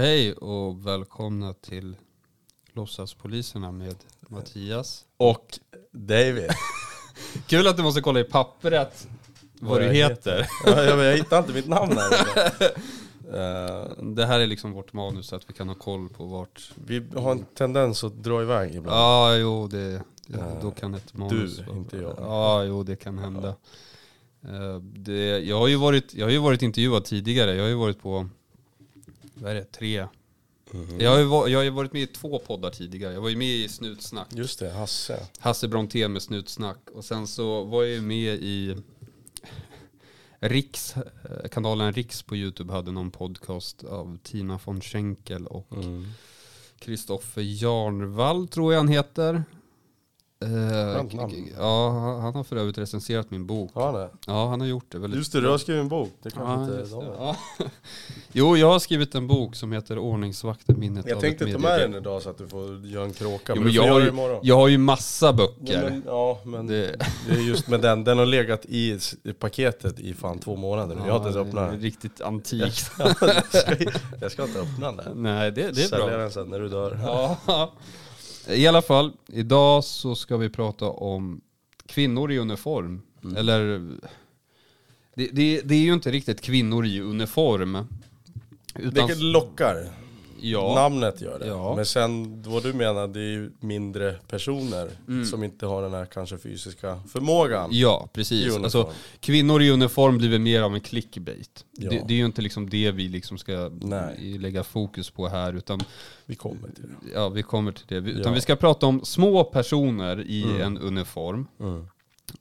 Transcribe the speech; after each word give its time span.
Hej 0.00 0.32
och 0.32 0.86
välkomna 0.86 1.52
till 1.52 1.96
Låtsaspoliserna 2.72 3.72
med 3.72 3.94
Mattias. 4.28 5.04
Och 5.16 5.58
David. 5.92 6.50
Kul 7.46 7.66
att 7.66 7.76
du 7.76 7.82
måste 7.82 8.00
kolla 8.00 8.20
i 8.20 8.24
pappret 8.24 9.08
vad 9.60 9.80
du 9.80 9.84
jag 9.86 9.94
heter. 9.94 10.46
ja, 10.66 10.82
jag, 10.82 10.98
jag 11.04 11.16
hittar 11.16 11.38
inte 11.38 11.52
mitt 11.52 11.68
namn 11.68 11.96
här. 11.96 12.50
Eh, 13.34 14.02
Det 14.02 14.26
här 14.26 14.40
är 14.40 14.46
liksom 14.46 14.72
vårt 14.72 14.92
manus 14.92 15.26
så 15.26 15.36
att 15.36 15.50
vi 15.50 15.54
kan 15.54 15.68
ha 15.68 15.74
koll 15.74 16.08
på 16.08 16.24
vart... 16.24 16.72
vi 16.74 17.06
har 17.16 17.32
en 17.32 17.44
tendens 17.44 18.04
att 18.04 18.22
dra 18.22 18.42
iväg 18.42 18.74
ibland. 18.74 18.96
Ja, 18.98 19.36
jo 19.36 19.66
det... 19.68 20.02
Ja. 20.26 20.38
då 20.62 20.70
kan 20.70 20.94
ett 20.94 21.14
manus... 21.14 21.56
Du, 21.56 21.62
vara- 21.64 21.76
inte 21.76 21.96
jag. 21.96 22.14
Ja, 22.18 22.64
jo 22.64 22.82
det 22.82 22.96
kan 22.96 23.18
hända. 23.18 23.48
Eh, 24.42 24.76
Det, 24.82 25.38
jag, 25.38 25.58
har 25.58 25.68
ju 25.68 25.76
varit, 25.76 26.14
jag 26.14 26.26
har 26.26 26.30
ju 26.30 26.38
varit 26.38 26.62
intervjuad 26.62 27.04
tidigare. 27.04 27.54
Jag 27.54 27.62
har 27.62 27.68
ju 27.68 27.74
varit 27.74 28.02
på... 28.02 28.28
Vad 29.40 29.50
är 29.50 29.54
det? 29.54 29.64
Tre? 29.64 30.06
Mhm. 30.70 31.00
Jag 31.00 31.10
har, 31.10 31.18
ju, 31.18 31.52
jag 31.52 31.58
har 31.58 31.64
ju 31.64 31.70
varit 31.70 31.92
med 31.92 32.02
i 32.02 32.06
två 32.06 32.38
poddar 32.38 32.70
tidigare. 32.70 33.12
Jag 33.14 33.20
var 33.20 33.28
ju 33.28 33.36
med 33.36 33.48
i 33.48 33.68
Snutsnack. 33.68 34.28
Just 34.34 34.58
det, 34.58 34.70
Hasse. 34.70 35.26
Hasse 35.38 35.68
Brontén 35.68 36.12
med 36.12 36.22
Snutsnack. 36.22 36.78
Och 36.94 37.04
sen 37.04 37.26
så 37.26 37.64
var 37.64 37.82
jag 37.82 37.92
ju 37.92 38.00
med 38.00 38.34
i 38.34 38.76
Riks, 40.40 40.94
kanalen 41.50 41.92
Riks 41.92 42.22
på 42.22 42.36
Youtube 42.36 42.72
hade 42.72 42.92
någon 42.92 43.10
podcast 43.10 43.84
av 43.84 44.18
Tina 44.22 44.60
von 44.64 44.80
Schenkel 44.80 45.46
och 45.46 45.72
Mm. 45.72 46.06
Kristoffer 46.78 47.42
Jarnvall 47.42 48.48
tror 48.48 48.72
jag 48.72 48.80
han 48.80 48.88
heter. 48.88 49.44
Eh, 50.44 50.48
Skönt 50.96 51.12
namn. 51.12 51.48
ja, 51.58 51.90
han- 51.90 52.20
han 52.20 52.34
har 52.34 52.44
för 52.44 52.56
övrigt 52.56 52.78
recenserat 52.78 53.30
min 53.30 53.46
bok. 53.46 53.70
Ja, 53.74 53.92
det. 53.92 54.10
Ja, 54.26 54.48
han 54.48 54.60
har 54.60 54.66
gjort 54.66 54.84
det 54.88 54.98
väldigt 54.98 55.18
Just 55.18 55.32
det, 55.32 55.40
du 55.40 55.48
har 55.48 55.58
skrivit 55.58 55.80
en 55.82 55.88
bok. 55.88 56.08
Det 56.22 56.30
kanske 56.30 56.52
Ja, 56.74 56.80
inte 56.80 56.94
de. 56.94 57.04
Ja. 57.18 57.36
Jo, 58.32 58.56
jag 58.56 58.66
har 58.72 58.78
skrivit 58.78 59.14
en 59.14 59.26
bok 59.26 59.54
som 59.56 59.72
heter 59.72 59.98
Ordningsvakten 59.98 60.80
minnet 60.80 61.06
Jag 61.08 61.16
av 61.16 61.20
tänkte 61.20 61.44
ett 61.44 61.52
ta 61.52 61.58
med 61.58 61.80
den 61.80 61.94
idag 61.94 62.22
så 62.22 62.30
att 62.30 62.38
du 62.38 62.48
får 62.48 62.86
göra 62.86 63.04
en 63.04 63.12
kråka. 63.12 63.52
Jo, 63.56 63.62
men 63.62 63.72
jag, 63.72 63.88
har 63.92 64.00
ju, 64.00 64.08
imorgon. 64.08 64.40
jag 64.42 64.56
har 64.56 64.68
ju 64.68 64.78
massa 64.78 65.26
Ja, 65.26 65.32
böcker. 65.32 65.82
men, 65.90 66.02
ja, 66.06 66.38
men 66.44 66.66
Det- 66.66 66.96
det... 67.28 67.34
är 67.34 67.40
just 67.40 67.68
med 67.68 67.80
den. 67.80 68.04
Den 68.04 68.18
har 68.18 68.26
legat 68.26 68.64
i, 68.64 68.98
paketet 69.38 70.00
i 70.00 70.14
fan 70.14 70.38
två 70.38 70.56
månader 70.56 70.94
nu. 70.96 71.02
Jag 71.06 71.12
har 71.12 71.16
inte 71.16 71.28
ens 71.28 71.36
Ja, 71.36 71.42
öppnat 71.42 71.70
den. 71.70 71.80
Riktigt 71.80 72.20
antikt. 72.20 72.90
jag, 72.98 73.16
ska, 73.16 73.74
jag 74.20 74.32
ska 74.32 74.42
inte 74.42 74.60
öppna 74.60 74.92
den. 74.92 75.22
Nej, 75.22 75.50
det, 75.52 75.62
det 75.62 75.82
är 75.82 75.86
Sälja 75.86 76.06
bra. 76.06 76.16
den 76.16 76.30
sen 76.30 76.48
när 76.48 76.58
du 76.60 76.68
dör. 76.68 76.98
Ja. 77.02 77.36
I 78.52 78.66
alla 78.66 78.82
fall, 78.82 79.12
idag 79.26 79.84
så 79.84 80.14
ska 80.14 80.36
vi 80.36 80.48
prata 80.48 80.86
om 80.86 81.40
kvinnor 81.86 82.32
i 82.32 82.38
uniform. 82.38 83.02
Mm. 83.24 83.36
Eller, 83.36 83.86
det, 85.14 85.28
det, 85.32 85.60
det 85.60 85.74
är 85.74 85.80
ju 85.80 85.92
inte 85.92 86.10
riktigt 86.10 86.40
kvinnor 86.40 86.86
i 86.86 87.00
uniform. 87.00 87.86
Utan, 88.74 89.06
Det 89.06 89.14
lockar. 89.14 89.88
Ja, 90.42 90.74
Namnet 90.74 91.20
gör 91.20 91.38
det. 91.38 91.46
Ja. 91.46 91.76
Men 91.76 91.86
sen 91.86 92.42
vad 92.42 92.62
du 92.62 92.72
menar, 92.72 93.08
det 93.08 93.20
är 93.20 93.30
ju 93.30 93.50
mindre 93.60 94.12
personer 94.28 94.90
Mm. 95.08 95.24
som 95.24 95.44
inte 95.44 95.66
har 95.66 95.82
den 95.82 95.94
här 95.94 96.04
kanske 96.06 96.38
fysiska 96.38 97.00
förmågan. 97.08 97.68
ja, 97.72 98.08
precis. 98.12 98.56
Alltså, 98.56 98.92
kvinnor 99.20 99.62
i 99.62 99.70
uniform 99.70 100.18
blir 100.18 100.28
väl 100.28 100.40
mer 100.40 100.62
av 100.62 100.74
en 100.74 100.80
clickbait. 100.80 101.64
Ja. 101.72 101.90
Det, 101.90 102.04
det 102.08 102.14
är 102.14 102.18
ju 102.18 102.24
inte 102.26 102.42
liksom 102.42 102.70
det 102.70 102.90
vi 102.90 103.08
liksom 103.08 103.38
ska 103.38 103.70
Nej. 103.80 104.38
lägga 104.38 104.64
fokus 104.64 105.10
på 105.10 105.28
här. 105.28 105.52
Utan 105.56 105.80
Vi 106.26 106.34
kommer 106.34 106.68
till 106.68 106.82
det. 106.82 107.10
ja, 107.14 107.28
vi 107.28 107.42
kommer 107.42 107.72
till 107.72 107.86
det. 107.88 108.00
Vi- 108.00 108.10
Utan 108.10 108.34
vi 108.34 108.40
ska 108.40 108.56
prata 108.56 108.86
om 108.86 109.04
små 109.04 109.44
personer 109.44 110.20
i 110.26 110.42
Mm. 110.42 110.60
en 110.60 110.78
uniform. 110.78 111.46
Mm. 111.60 111.86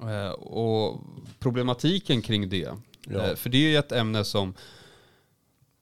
Eh, 0.02 0.32
och 0.32 1.04
problematiken 1.40 2.22
kring 2.22 2.50
det. 2.50 2.70
Eh, 3.10 3.36
för 3.36 3.50
det 3.50 3.58
är 3.58 3.70
ju 3.70 3.78
ett 3.78 3.92
ämne 3.92 4.24
som 4.26 4.54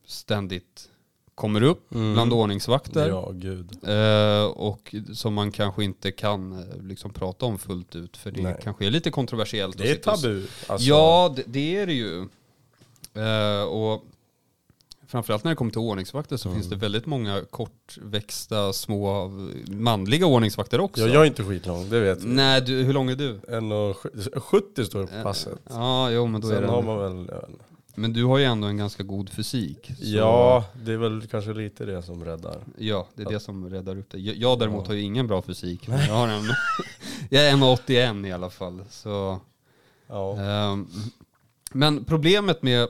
ständigt 0.06 0.90
kommer 1.38 1.64
upp 1.64 1.94
Mm. 1.96 2.14
bland 2.14 2.34
ordningsvakter. 2.34 3.10
Ja, 3.10 3.32
gud. 3.34 3.70
Eh, 3.84 4.44
och 4.46 4.96
som 5.14 5.34
man 5.34 5.52
kanske 5.52 5.84
inte 5.84 6.12
kan 6.12 6.52
eh, 6.60 6.82
liksom 6.84 7.14
prata 7.14 7.46
om 7.46 7.58
fullt 7.58 7.96
ut. 7.96 8.18
För 8.18 8.32
det 8.32 8.42
Nej. 8.42 8.60
kanske 8.64 8.86
är 8.86 8.92
lite 8.92 9.12
kontroversiellt. 9.12 9.78
Det 9.78 9.92
är 9.92 9.96
tabu. 9.96 10.46
Alltså, 10.68 10.88
Ja, 10.88 11.34
det, 11.36 11.44
det 11.48 11.76
är 11.78 11.86
det 11.88 11.94
ju. 11.94 12.28
Eh, 13.14 13.64
och 13.64 14.04
framförallt 15.08 15.44
när 15.44 15.52
det 15.52 15.56
kommer 15.56 15.72
till 15.72 15.80
ordningsvakter 15.82 16.38
så 16.38 16.50
Mm. 16.50 16.60
finns 16.62 16.70
det 16.70 16.76
väldigt 16.76 17.06
många 17.06 17.42
kortväxta, 17.50 18.74
små 18.74 19.28
manliga 19.68 20.26
ordningsvakter 20.26 20.80
också. 20.80 21.02
ja, 21.02 21.08
jag 21.08 21.22
är 21.22 21.26
inte 21.28 21.44
skitlång, 21.44 21.90
det 21.90 22.00
vet 22.00 22.24
vi. 22.24 22.28
Nej, 22.30 22.62
du, 22.62 22.84
hur 22.84 22.94
lång 22.94 23.10
är 23.10 23.16
du? 23.16 23.40
1,70 23.48 24.84
står 24.84 25.00
det 25.02 25.08
på 25.08 25.24
passet. 25.24 25.60
Ja, 25.70 26.10
jo 26.12 26.28
men 26.28 26.42
då 26.42 26.48
är 26.48 26.54
Sen 26.54 26.62
det... 26.64 26.70
har 26.70 26.82
man 26.82 26.98
väl... 26.98 27.30
Men 28.00 28.14
du 28.14 28.24
har 28.24 28.38
ju 28.38 28.44
ändå 28.44 28.68
en 28.68 28.78
ganska 28.78 29.04
god 29.04 29.30
fysik. 29.30 29.86
så- 29.88 29.94
Ja, 30.06 30.66
det 30.86 30.94
är 30.94 30.98
väl 30.98 31.28
kanske 31.28 31.54
lite 31.54 31.86
det 31.86 32.04
som 32.04 32.26
räddar. 32.26 32.64
Ja, 32.78 33.08
det 33.16 33.24
är 33.24 33.30
det 33.30 33.40
som 33.40 33.70
räddar 33.70 33.98
upp 33.98 34.10
dig. 34.10 34.28
Jag, 34.28 34.36
jag 34.36 34.60
däremot 34.60 34.84
Ja. 34.86 34.88
har 34.90 34.96
ju 34.96 35.02
ingen 35.02 35.28
bra 35.28 35.42
fysik. 35.42 35.88
Men 35.88 36.00
jag, 36.00 36.14
har 36.14 36.28
en, 36.28 36.44
jag 37.30 37.48
är 37.48 37.52
1,81 37.56 38.28
i 38.28 38.32
alla 38.32 38.50
fall. 38.50 38.84
Så, 38.90 39.40
Ja. 40.08 40.38
ehm, 40.40 40.88
men 41.72 42.06
problemet 42.06 42.62
med, 42.64 42.88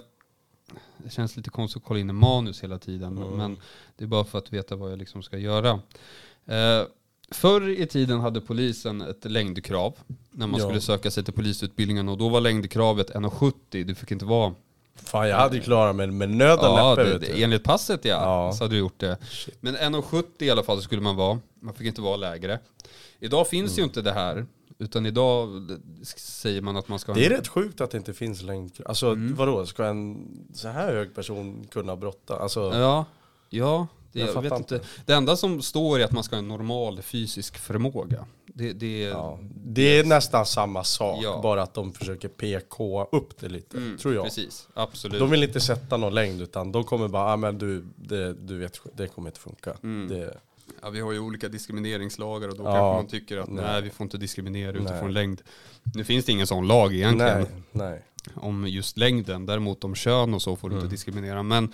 det 0.98 1.10
känns 1.10 1.36
lite 1.38 1.50
konstigt 1.50 1.82
att 1.82 1.88
kolla 1.88 2.00
in 2.00 2.10
i 2.10 2.14
manus 2.14 2.64
hela 2.64 2.80
tiden, 2.80 3.18
Mm. 3.18 3.30
men 3.38 3.58
det 3.98 4.04
är 4.04 4.08
bara 4.08 4.24
för 4.24 4.38
att 4.38 4.54
veta 4.54 4.76
vad 4.76 4.92
jag 4.92 5.00
liksom 5.00 5.24
ska 5.24 5.38
göra. 5.38 5.74
Uh, 5.74 6.88
förr 7.32 7.70
i 7.70 7.88
tiden 7.88 8.20
hade 8.20 8.42
polisen 8.42 9.02
ett 9.02 9.26
längdkrav 9.26 9.96
när 10.32 10.48
man 10.48 10.60
Ja. 10.60 10.66
skulle 10.66 10.82
söka 10.82 11.12
sig 11.12 11.24
till 11.24 11.34
polisutbildningen 11.34 12.10
och 12.10 12.18
då 12.18 12.30
var 12.30 12.42
längdkravet 12.42 13.10
1,70. 13.12 13.84
Du 13.84 13.96
fick 13.96 14.12
inte 14.12 14.26
vara 14.26 14.54
Fan, 15.04 15.30
jag 15.30 15.38
hade 15.38 15.56
ju 15.56 15.62
klarat 15.62 15.96
mig 15.96 16.08
med 16.08 16.30
nöd 16.30 16.60
och 16.60 16.66
Ja, 16.66 16.96
näppe 16.98 17.18
det, 17.18 17.44
enligt 17.44 17.64
passet 17.64 18.06
ja, 18.06 18.12
Ja. 18.48 18.54
så 18.54 18.64
hade 18.64 18.76
du 18.76 18.80
gjort 18.80 19.00
det. 19.00 19.18
Men 19.62 19.76
1,70 19.78 20.24
i 20.40 20.50
alla 20.50 20.64
fall 20.64 20.82
skulle 20.82 21.02
man 21.02 21.16
vara. 21.16 21.40
Man 21.62 21.74
fick 21.74 21.88
inte 21.88 22.02
vara 22.02 22.16
lägre. 22.18 22.60
Idag 23.20 23.48
finns 23.48 23.72
Mm. 23.72 23.78
ju 23.78 23.84
inte 23.84 24.02
det 24.02 24.12
här. 24.14 24.46
Utan 24.80 25.06
idag 25.06 25.50
säger 26.18 26.62
man 26.62 26.78
att 26.78 26.88
man 26.88 27.00
ska 27.00 27.14
Det 27.14 27.26
är 27.26 27.32
en- 27.32 27.38
rätt 27.38 27.48
sjukt 27.48 27.82
att 27.82 27.92
det 27.92 27.98
inte 27.98 28.14
finns 28.14 28.42
längdkrav. 28.42 28.88
Alltså 28.88 29.08
Mm. 29.08 29.36
vadå, 29.36 29.66
ska 29.66 29.86
en 29.86 30.28
så 30.54 30.68
här 30.68 30.94
hög 30.94 31.16
person 31.16 31.68
kunna 31.72 31.96
brotta? 31.96 32.40
Alltså, 32.40 32.72
Ja, 32.74 33.06
ja 33.50 33.88
det, 34.12 34.20
Jag 34.20 34.30
jag, 34.36 34.42
vet 34.42 34.54
inte. 34.58 34.80
Det 35.06 35.14
enda 35.14 35.36
som 35.38 35.62
står 35.62 36.00
är 36.00 36.06
att 36.06 36.12
man 36.12 36.24
ska 36.24 36.36
ha 36.36 36.40
en 36.42 36.48
normal 36.48 37.02
fysisk 37.02 37.58
förmåga. 37.58 38.26
Det, 38.58 38.74
det, 38.74 39.00
ja. 39.02 39.40
Det 39.66 40.00
är 40.00 40.04
nästan 40.04 40.46
samma 40.46 40.84
sak, 40.84 41.20
Ja. 41.24 41.40
bara 41.44 41.62
att 41.64 41.74
de 41.74 41.94
försöker 41.94 42.28
PK 42.28 43.08
upp 43.12 43.40
det 43.40 43.50
lite, 43.50 43.78
mm, 43.78 43.98
tror 43.98 44.14
jag. 44.16 44.24
Precis, 44.24 44.68
absolut. 44.74 45.20
De 45.20 45.30
vill 45.30 45.44
inte 45.44 45.60
sätta 45.60 45.98
någon 45.98 46.14
längd 46.14 46.42
utan 46.42 46.72
de 46.72 46.84
kommer 46.84 47.08
bara, 47.08 47.34
ah, 47.34 47.38
men 47.38 47.58
du, 47.58 47.86
det, 47.96 48.34
du 48.34 48.58
vet, 48.58 48.80
det 48.94 49.08
kommer 49.08 49.30
inte 49.30 49.40
funka. 49.40 49.74
Mm. 49.84 50.08
Det, 50.08 50.38
Ja, 50.82 50.90
vi 50.90 51.00
har 51.00 51.12
ju 51.12 51.20
olika 51.20 51.48
diskrimineringslagar 51.48 52.48
och 52.50 52.58
då 52.58 52.64
Ja, 52.64 52.72
kanske 52.72 53.02
man 53.02 53.08
tycker 53.08 53.38
att 53.38 53.50
nej. 53.50 53.66
nej. 53.66 53.82
vi 53.82 53.90
får 53.90 54.04
inte 54.04 54.18
diskriminera 54.18 54.72
utifrån 54.78 55.04
Nej. 55.04 55.12
längd. 55.14 55.42
Nu 55.96 56.04
finns 56.04 56.26
det 56.26 56.32
ingen 56.32 56.48
sån 56.48 56.68
lag 56.68 56.94
egentligen. 56.96 57.38
nej, 57.72 57.92
nej. 57.92 58.02
om 58.36 58.68
just 58.68 58.98
längden. 58.98 59.46
Däremot 59.46 59.84
om 59.84 59.96
kön 59.96 60.34
och 60.34 60.42
så 60.42 60.56
får 60.56 60.70
du 60.70 60.76
Mm. 60.76 60.84
inte 60.86 60.94
diskriminera. 60.94 61.44
Men 61.44 61.72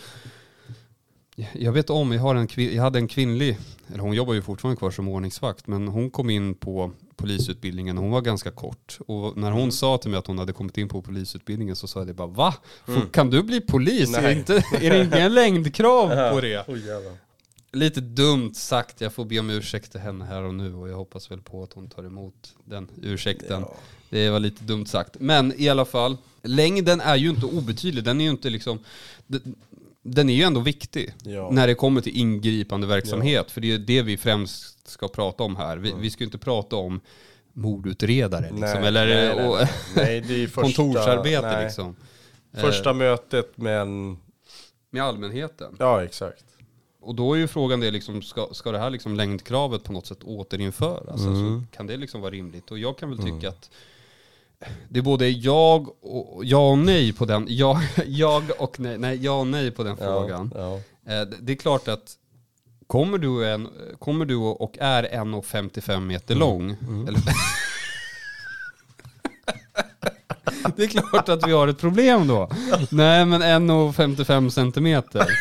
jag 1.53 1.71
vet 1.71 1.89
om, 1.89 2.11
jag, 2.11 2.21
har 2.21 2.35
en 2.35 2.47
jag 2.55 2.83
hade 2.83 2.99
en 2.99 3.07
kvinnlig, 3.07 3.57
eller 3.87 3.99
hon 3.99 4.13
jobbar 4.13 4.33
ju 4.33 4.41
fortfarande 4.41 4.77
kvar 4.79 4.91
som 4.91 5.07
ordningsvakt, 5.07 5.67
men 5.67 5.87
hon 5.87 6.09
kom 6.09 6.29
in 6.29 6.55
på 6.55 6.91
polisutbildningen 7.15 7.97
och 7.97 8.03
hon 8.03 8.11
var 8.13 8.21
ganska 8.21 8.51
kort. 8.51 8.97
Och 9.07 9.37
när 9.37 9.51
hon 9.51 9.59
Mm. 9.61 9.71
sa 9.71 9.97
till 9.97 10.09
mig 10.11 10.17
att 10.17 10.27
hon 10.27 10.37
hade 10.37 10.53
kommit 10.53 10.77
in 10.77 10.89
på 10.89 11.01
polisutbildningen 11.01 11.75
så 11.75 11.87
sa 11.87 11.99
jag 11.99 12.07
det 12.07 12.13
bara 12.13 12.27
va? 12.27 12.53
Får- 12.85 13.11
Kan 13.11 13.29
du 13.29 13.43
bli 13.43 13.61
polis? 13.61 14.17
Är 14.17 14.21
det, 14.21 14.27
Mm. 14.27 14.37
Inte, 14.39 14.53
är 14.81 14.89
det 14.89 15.03
ingen 15.17 15.33
längdkrav 15.33 16.31
på 16.33 16.41
det? 16.41 16.59
Oh. 16.67 16.77
Lite 17.71 18.01
dumt 18.01 18.53
sagt, 18.53 19.01
jag 19.01 19.13
får 19.13 19.25
be 19.25 19.39
om 19.39 19.49
ursäkt 19.49 19.91
till 19.91 19.99
henne 20.01 20.25
här 20.25 20.41
och 20.43 20.53
nu 20.55 20.75
och 20.75 20.89
jag 20.89 20.95
hoppas 20.95 21.31
väl 21.31 21.41
på 21.41 21.63
att 21.63 21.73
hon 21.73 21.89
tar 21.89 22.03
emot 22.03 22.53
den 22.65 22.89
ursäkten. 23.01 23.61
Ja. 23.61 23.75
Det 24.09 24.29
var 24.29 24.39
lite 24.39 24.63
dumt 24.63 24.85
sagt. 24.85 25.15
Men 25.19 25.53
i 25.57 25.69
alla 25.69 25.85
fall, 25.85 26.17
längden 26.43 27.01
är 27.01 27.15
ju 27.15 27.29
inte 27.29 27.45
obetydlig. 27.45 28.03
Den 28.03 28.21
är 28.21 28.25
ju 28.25 28.31
inte 28.31 28.49
liksom... 28.49 28.79
Den, 30.03 30.29
är 30.29 30.33
ju 30.33 30.43
ändå 30.43 30.59
viktig 30.59 31.13
Ja. 31.23 31.49
när 31.51 31.67
det 31.67 31.75
kommer 31.75 32.01
till 32.01 32.17
ingripande 32.17 32.87
verksamhet. 32.87 33.51
För 33.51 33.61
det 33.61 33.71
är 33.71 33.77
det 33.77 34.01
vi 34.01 34.17
främst 34.17 34.87
ska 34.87 35.07
prata 35.07 35.43
om 35.43 35.55
här. 35.55 35.77
Vi, 35.77 35.93
vi 35.99 36.09
ska 36.09 36.23
ju 36.23 36.25
inte 36.25 36.37
prata 36.37 36.75
om 36.75 37.01
mordutredare 37.53 38.41
liksom, 38.41 38.59
Nej, 38.59 38.87
eller 38.87 39.07
nej, 39.35 39.47
och, 39.47 39.57
nej. 39.95 40.21
Nej, 40.27 40.47
första, 40.47 40.61
kontorsarbete 40.61 41.63
liksom. 41.63 41.95
Första 42.53 42.89
Eh, 42.89 42.95
mötet 42.95 43.57
med 43.57 43.81
en, 43.81 44.17
med 44.89 45.03
allmänheten. 45.03 45.75
ja 45.79 46.03
exakt. 46.03 46.45
Och 47.01 47.15
då 47.15 47.33
är 47.33 47.37
ju 47.37 47.47
frågan 47.47 47.79
det 47.79 47.91
liksom, 47.91 48.21
ska, 48.21 48.47
ska 48.51 48.71
det 48.71 48.79
här 48.79 48.89
liksom 48.89 49.15
längdkravet 49.15 49.83
på 49.83 49.93
något 49.93 50.05
sätt 50.07 50.23
återinföras? 50.23 51.21
Mm. 51.21 51.29
Alltså, 51.29 51.75
kan 51.75 51.87
det 51.87 51.97
liksom 51.97 52.21
vara 52.21 52.31
rimligt? 52.31 52.71
Och 52.71 52.79
jag 52.79 52.97
kan 52.97 53.09
väl 53.09 53.17
tycka 53.17 53.49
att 53.49 53.71
det 54.89 54.99
är 54.99 55.03
både 55.03 55.29
jag 55.29 56.03
och, 56.05 56.45
ja 56.45 56.69
och 56.71 56.77
nej 56.77 57.13
på 57.13 57.25
den, 57.25 57.45
ja, 57.49 57.81
jag 58.05 58.43
och 58.59 58.79
nej, 58.79 58.97
nej, 58.97 59.17
ja 59.25 59.39
och 59.39 59.47
nej 59.47 59.71
på 59.71 59.83
den 59.83 59.97
frågan. 59.97 60.51
Ja, 60.55 60.79
Eh, 61.07 61.21
det- 61.41 61.51
är 61.51 61.55
klart 61.55 61.87
att 61.87 62.13
kommer 62.87 63.17
du, 63.17 63.49
en, 63.49 63.67
kommer 63.99 64.25
du 64.25 64.35
och 64.35 64.77
är 64.79 65.03
1,55 65.03 65.99
meter 65.99 66.35
lång, 66.35 66.69
eller, 67.07 67.19
det 70.75 70.83
är 70.83 70.87
klart 70.87 71.29
att 71.29 71.47
vi 71.47 71.51
har 71.51 71.67
ett 71.67 71.79
problem 71.79 72.27
då. 72.27 72.49
Nej 72.91 73.25
men 73.25 73.41
1,55 73.43 74.49
centimeter. 74.49 75.25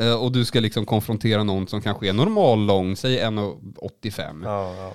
Eh, 0.00 0.22
och 0.22 0.32
du 0.32 0.44
ska 0.44 0.60
liksom 0.60 0.86
konfrontera 0.86 1.42
någon 1.44 1.68
som 1.68 1.82
kanske 1.82 2.08
är 2.08 2.12
normal 2.12 2.66
lång, 2.66 2.96
säg 2.96 3.18
1,85. 3.18 4.40
Ja, 4.44 4.74
ja. 4.76 4.92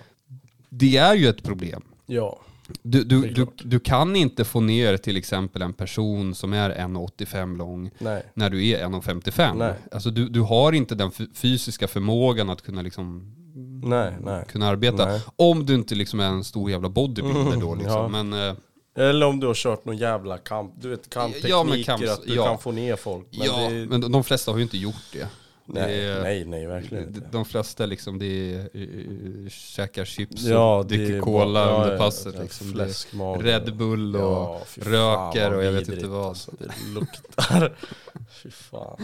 Det 0.69 0.97
är 0.97 1.15
ju 1.15 1.27
ett 1.27 1.43
problem. 1.43 1.81
ja. 2.05 2.39
Du, 2.83 3.03
du, 3.03 3.21
du, 3.33 3.47
du 3.57 3.79
kan 3.79 4.15
inte 4.15 4.45
få 4.45 4.59
ner 4.59 4.97
till 4.97 5.17
exempel 5.17 5.61
en 5.61 5.73
person 5.73 6.35
som 6.35 6.53
är 6.53 6.69
1,85 6.69 7.57
lång 7.57 7.91
Nej. 7.99 8.23
när 8.33 8.49
du 8.49 8.67
är 8.67 8.85
1,55. 8.85 9.55
Nej. 9.57 9.73
Alltså 9.91 10.09
du, 10.09 10.29
du 10.29 10.41
har 10.41 10.71
inte 10.71 10.95
den 10.95 11.11
fysiska 11.33 11.87
förmågan 11.87 12.49
att 12.49 12.61
kunna, 12.61 12.81
liksom, 12.81 13.35
Nej, 13.83 14.13
nej. 14.21 14.45
kunna 14.51 14.67
arbeta. 14.67 15.05
Nej. 15.05 15.21
Om 15.35 15.65
du 15.65 15.75
inte 15.75 15.95
liksom 15.95 16.19
är 16.19 16.25
en 16.27 16.43
stor 16.43 16.71
jävla 16.71 16.89
bodybuilder 16.89 17.57
då 17.61 17.75
liksom. 17.75 17.93
ja. 17.93 18.07
Men, 18.23 18.33
eh, 18.33 18.55
Eller 18.97 19.25
om 19.25 19.39
du 19.39 19.47
har 19.47 19.53
kört 19.53 19.85
någon 19.85 19.97
jävla 19.97 20.37
kamp, 20.37 20.73
du 20.81 20.89
vet 20.89 21.09
kamptekniker, 21.09 21.49
Ja, 21.49 21.63
men 21.63 21.83
kamp- 21.83 22.09
att 22.13 22.23
du 22.27 22.35
ja. 22.35 22.45
kan 22.45 22.57
få 22.59 22.71
ner 22.71 22.95
folk. 22.95 23.27
Men 23.37 23.47
ja, 23.47 23.69
det, 23.69 23.85
men 23.85 24.11
de 24.11 24.23
flesta 24.23 24.51
har 24.51 24.57
ju 24.57 24.63
inte 24.63 24.77
gjort 24.77 24.95
det. 25.13 25.27
Nej, 25.73 26.05
är- 26.07 26.21
nej, 26.23 26.45
nej, 26.45 26.65
verkligen 26.65 27.03
De, 27.13 27.17
inte. 27.17 27.29
de 27.31 27.45
flesta 27.45 27.85
liksom, 27.85 28.19
det 28.19 28.53
är 28.53 28.69
uh, 28.77 29.49
käkar 29.49 30.05
chips 30.05 30.41
Ja, 30.43 30.77
och 30.77 30.85
dricker 30.85 31.19
cola 31.19 31.65
bara- 31.65 31.75
under 31.81 31.91
ja, 31.91 31.97
passet. 31.97 32.33
ja, 32.35 32.41
Liksom. 32.41 32.71
Fläskmage. 32.71 33.41
Red 33.43 33.77
Bull 33.77 34.15
och 34.15 34.21
Ja, 34.21 34.61
fan, 34.67 34.83
röker 34.83 35.49
vad 35.49 35.57
och 35.57 35.63
jag 35.63 35.71
vet 35.71 35.89
inte 35.89 36.07
vad. 36.07 36.25
Alltså, 36.27 36.51
det 36.59 36.71
luktar. 36.93 37.75
fy 38.43 38.49
fan. 38.51 38.97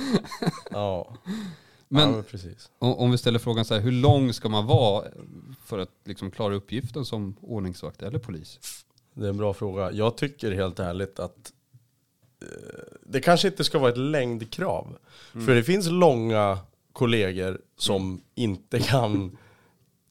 Ja, 0.71 1.15
Men 1.87 2.13
ja, 2.13 2.23
men 2.79 2.93
om 2.93 3.11
vi 3.11 3.17
ställer 3.17 3.39
frågan 3.39 3.65
så 3.65 3.73
här, 3.73 3.81
hur 3.81 3.91
lång 3.91 4.33
ska 4.33 4.49
man 4.49 4.65
vara 4.65 5.05
för 5.65 5.79
att 5.79 5.89
liksom 6.05 6.31
klara 6.31 6.55
uppgiften 6.55 7.05
som 7.05 7.35
ordningsvakt 7.41 8.01
eller 8.01 8.19
polis? 8.19 8.59
Det 9.13 9.25
är 9.25 9.29
en 9.29 9.37
bra 9.37 9.53
fråga. 9.53 9.91
Jag 9.91 10.17
tycker 10.17 10.51
helt 10.51 10.79
ärligt 10.79 11.19
att 11.19 11.51
eh, 12.41 12.47
det 13.09 13.21
kanske 13.21 13.47
inte 13.47 13.63
ska 13.63 13.79
vara 13.79 13.91
ett 13.91 13.97
längdkrav. 13.97 14.97
Mm. 15.33 15.45
För 15.47 15.55
det 15.55 15.63
finns 15.63 15.87
långa 15.89 16.59
kollegor 16.93 17.61
som 17.77 18.21
inte 18.35 18.79
kan 18.79 19.37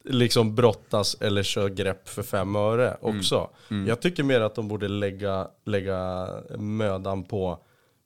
liksom 0.03 0.55
brottas 0.55 1.17
eller 1.21 1.43
köra 1.43 1.69
grepp 1.69 2.09
för 2.09 2.23
fem 2.23 2.55
öre 2.55 2.97
Mm. 3.03 3.17
också. 3.19 3.49
Jag 3.87 3.99
tycker 4.01 4.23
mer 4.23 4.41
att 4.41 4.55
de 4.55 4.67
borde 4.67 4.87
lägga, 4.87 5.47
lägga 5.65 6.27
mödan 6.57 7.23
på 7.23 7.59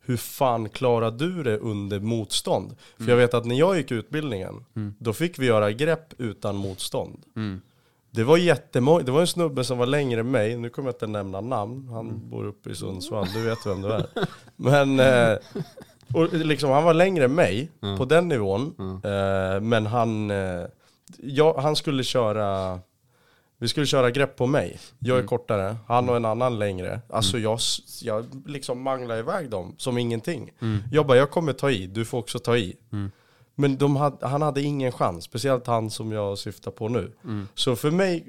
hur 0.06 0.18
fan 0.18 0.70
klarar 0.70 1.12
du 1.12 1.44
det 1.44 1.58
under 1.58 2.00
motstånd? 2.00 2.76
För 2.98 3.04
Mm. 3.04 3.10
jag 3.10 3.18
vet 3.18 3.34
att 3.34 3.46
när 3.46 3.56
jag 3.56 3.78
gick 3.78 3.92
utbildningen, 3.92 4.66
då 5.00 5.14
fick 5.14 5.40
vi 5.40 5.46
göra 5.46 5.72
grepp 5.72 6.14
utan 6.18 6.56
motstånd. 6.56 7.24
Mm. 8.14 8.16
Det 8.16 8.24
var 8.24 8.38
jättemånga, 8.38 9.04
det 9.04 9.12
var 9.12 9.22
en 9.22 9.28
snubbe 9.28 9.64
som 9.64 9.78
var 9.78 9.86
längre 9.86 10.20
än 10.20 10.32
mig, 10.32 10.58
nu 10.58 10.70
kommer 10.70 10.88
jag 10.90 10.96
inte 10.96 11.08
nämna 11.08 11.42
namn, 11.42 11.88
han 11.90 12.08
Mm. 12.10 12.30
bor 12.30 12.46
uppe 12.46 12.70
i 12.70 12.76
Sundsvall, 12.76 13.28
du 13.34 13.42
vet 13.44 13.66
vem 13.66 13.82
det 13.82 13.94
är. 13.96 14.06
Men, 14.56 15.00
eh, 15.00 15.38
och 16.14 16.34
liksom, 16.34 16.70
han 16.70 16.84
var 16.84 16.94
längre 16.94 17.26
än 17.26 17.36
mig 17.36 17.72
på 17.98 18.06
den 18.06 18.28
nivån, 18.28 18.76
eh, 19.04 19.62
men 19.62 19.86
han, 19.86 20.32
eh, 20.32 20.66
ja, 21.18 21.62
han 21.62 21.76
skulle 21.76 22.04
köra, 22.04 22.80
vi 23.58 23.68
skulle 23.68 23.86
köra 23.86 24.12
grepp 24.12 24.36
på 24.36 24.46
mig. 24.48 24.80
Jag 25.00 25.14
Mm. 25.16 25.24
är 25.24 25.28
kortare, 25.28 25.76
han 25.88 26.10
och 26.10 26.16
en 26.16 26.26
annan 26.26 26.60
längre. 26.60 27.02
Alltså 27.10 27.38
jag, 27.40 27.56
s- 27.56 28.02
jag 28.04 28.26
liksom 28.46 28.82
manglar 28.82 29.18
iväg 29.18 29.50
dem 29.50 29.76
som 29.78 29.98
ingenting. 29.98 30.52
Mm. 30.62 30.78
Jag 30.92 31.06
bara, 31.08 31.18
jag 31.18 31.32
kommer 31.32 31.54
ta 31.54 31.72
i, 31.72 31.88
du 31.88 32.06
får 32.06 32.18
också 32.18 32.40
ta 32.40 32.58
i. 32.58 32.76
Men 33.62 33.78
de 33.78 33.96
hade, 33.96 34.28
han 34.28 34.42
hade 34.42 34.62
ingen 34.62 34.92
chans, 34.92 35.24
speciellt 35.24 35.68
han 35.68 35.90
som 35.90 36.12
jag 36.12 36.38
syftar 36.38 36.72
på 36.72 36.88
nu. 36.90 37.12
Mm. 37.24 37.48
Så 37.56 37.76
för 37.76 37.92
mig 37.92 38.28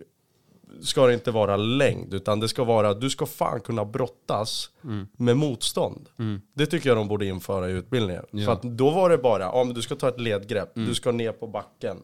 ska 0.83 1.07
det 1.07 1.15
inte 1.15 1.31
vara 1.31 1.57
längd, 1.57 2.15
utan 2.15 2.41
det 2.41 2.49
ska 2.49 2.65
vara, 2.65 2.95
du 2.95 3.11
ska 3.11 3.27
fan 3.27 3.61
kunna 3.61 3.85
brottas 3.85 4.71
Mm. 4.85 5.07
med 5.17 5.37
motstånd. 5.37 6.09
Det 6.55 6.67
tycker 6.67 6.89
jag 6.89 6.97
de 6.99 7.09
borde 7.09 7.27
införa 7.27 7.69
i 7.71 7.73
utbildningen. 7.73 8.25
Ja. 8.31 8.37
Mm. 8.39 8.45
För 8.47 8.53
att 8.53 8.63
då 8.63 8.91
var 8.91 9.11
det 9.11 9.19
bara, 9.19 9.43
ja 9.43 9.65
men 9.65 9.75
du 9.75 9.83
ska 9.83 9.95
ta 9.95 10.09
ett 10.09 10.21
ledgrepp, 10.21 10.71
du 10.75 10.95
ska 10.95 11.13
ner 11.13 11.33
på 11.33 11.47
backen. 11.47 11.97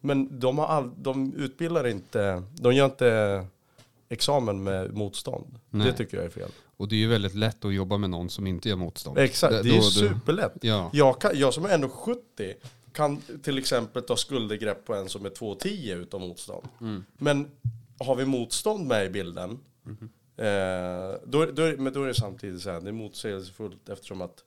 Men 0.00 0.38
de, 0.40 0.58
har 0.58 0.66
all, 0.66 0.90
de 0.96 1.32
utbildar 1.34 1.86
inte, 1.86 2.42
de 2.60 2.72
gör 2.74 2.84
inte 2.84 3.46
examen 4.08 4.62
med 4.62 4.94
motstånd. 4.94 5.58
Nej. 5.70 5.86
Det 5.86 5.92
tycker 5.92 6.16
jag 6.16 6.26
är 6.26 6.30
fel. 6.30 6.50
Och 6.78 6.88
det 6.88 6.94
är 6.94 6.98
ju 6.98 7.06
väldigt 7.08 7.34
lätt 7.34 7.64
att 7.64 7.74
jobba 7.74 7.96
med 7.98 8.10
någon 8.10 8.30
som 8.30 8.46
inte 8.46 8.68
gör 8.68 8.76
motstånd. 8.76 9.18
Exakt, 9.18 9.52
det 9.52 9.58
är 9.58 9.62
då- 9.62 9.70
ju 9.70 9.82
superlätt. 9.82 10.54
Ja. 10.60 10.90
Jag, 10.92 11.20
kan, 11.20 11.38
jag 11.38 11.54
som 11.54 11.64
är 11.64 11.68
1,70 11.68 12.54
kan 12.92 13.16
till 13.42 13.58
exempel 13.58 14.02
ta 14.02 14.16
skuldergrepp 14.16 14.84
på 14.84 14.94
en 14.94 15.08
som 15.08 15.26
är 15.26 15.30
2,10 15.30 15.94
utan 16.02 16.20
motstånd. 16.20 16.68
Mm. 16.80 17.04
Men 17.18 17.50
har 17.98 18.14
vi 18.16 18.24
motstånd 18.24 18.86
med 18.86 19.06
i 19.06 19.10
bilden, 19.10 19.58
Mhm. 19.82 20.08
eh, 20.36 21.18
då, 21.26 21.46
då, 21.46 21.62
men 21.82 21.92
då 21.92 22.02
är 22.02 22.06
det 22.06 22.14
samtidigt 22.14 22.62
så 22.62 22.70
här, 22.70 22.80
det 22.80 22.88
är 22.88 22.92
motsägelsefullt 22.92 23.88
eftersom 23.88 24.20
att 24.20 24.44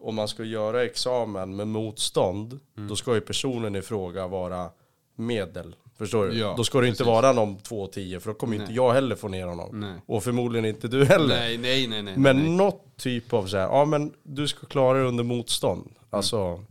om 0.00 0.14
man 0.14 0.28
ska 0.28 0.44
göra 0.44 0.84
examen 0.84 1.56
med 1.56 1.68
motstånd, 1.68 2.60
Mm. 2.76 2.88
då 2.88 2.96
ska 2.96 3.14
ju 3.14 3.20
personen 3.20 3.76
i 3.76 3.82
fråga 3.82 4.26
vara 4.26 4.70
medel. 5.14 5.74
Förstår 6.00 6.26
du? 6.26 6.38
Ja, 6.38 6.54
då 6.56 6.64
ska 6.64 6.80
det 6.80 6.86
inte 6.86 6.96
precis. 6.98 7.06
vara 7.06 7.32
någon 7.32 7.56
2,10 7.58 8.18
för 8.20 8.30
då 8.30 8.34
kommer 8.34 8.54
inte 8.54 8.66
Nej. 8.66 8.76
jag 8.76 8.92
heller 8.92 9.16
få 9.16 9.28
ner 9.28 9.46
honom. 9.46 9.80
Nej. 9.80 9.94
Och 10.06 10.22
förmodligen 10.24 10.64
inte 10.64 10.88
du 10.88 11.04
heller. 11.04 11.26
Nej, 11.36 11.58
nej, 11.58 11.86
nej, 11.86 12.02
nej. 12.02 12.16
Men 12.16 12.36
nej. 12.36 12.50
något 12.50 12.96
typ 12.96 13.32
av 13.32 13.46
så 13.46 13.56
här, 13.56 13.64
ja 13.64 13.84
men 13.84 14.12
du 14.22 14.48
ska 14.48 14.66
klara 14.66 14.98
dig 14.98 15.06
under 15.06 15.24
motstånd. 15.24 15.82
Mm. 15.86 15.96
Alltså, 16.10 16.64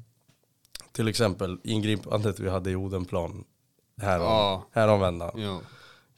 till 0.92 1.08
exempel 1.08 1.58
ingripandet 1.64 2.40
vi 2.40 2.50
hade 2.50 2.72
i 2.72 2.76
Odenplan 2.76 3.44
härom, 4.02 4.26
Ja. 4.26 4.66
häromvändan. 4.72 5.42
Ja. 5.42 5.62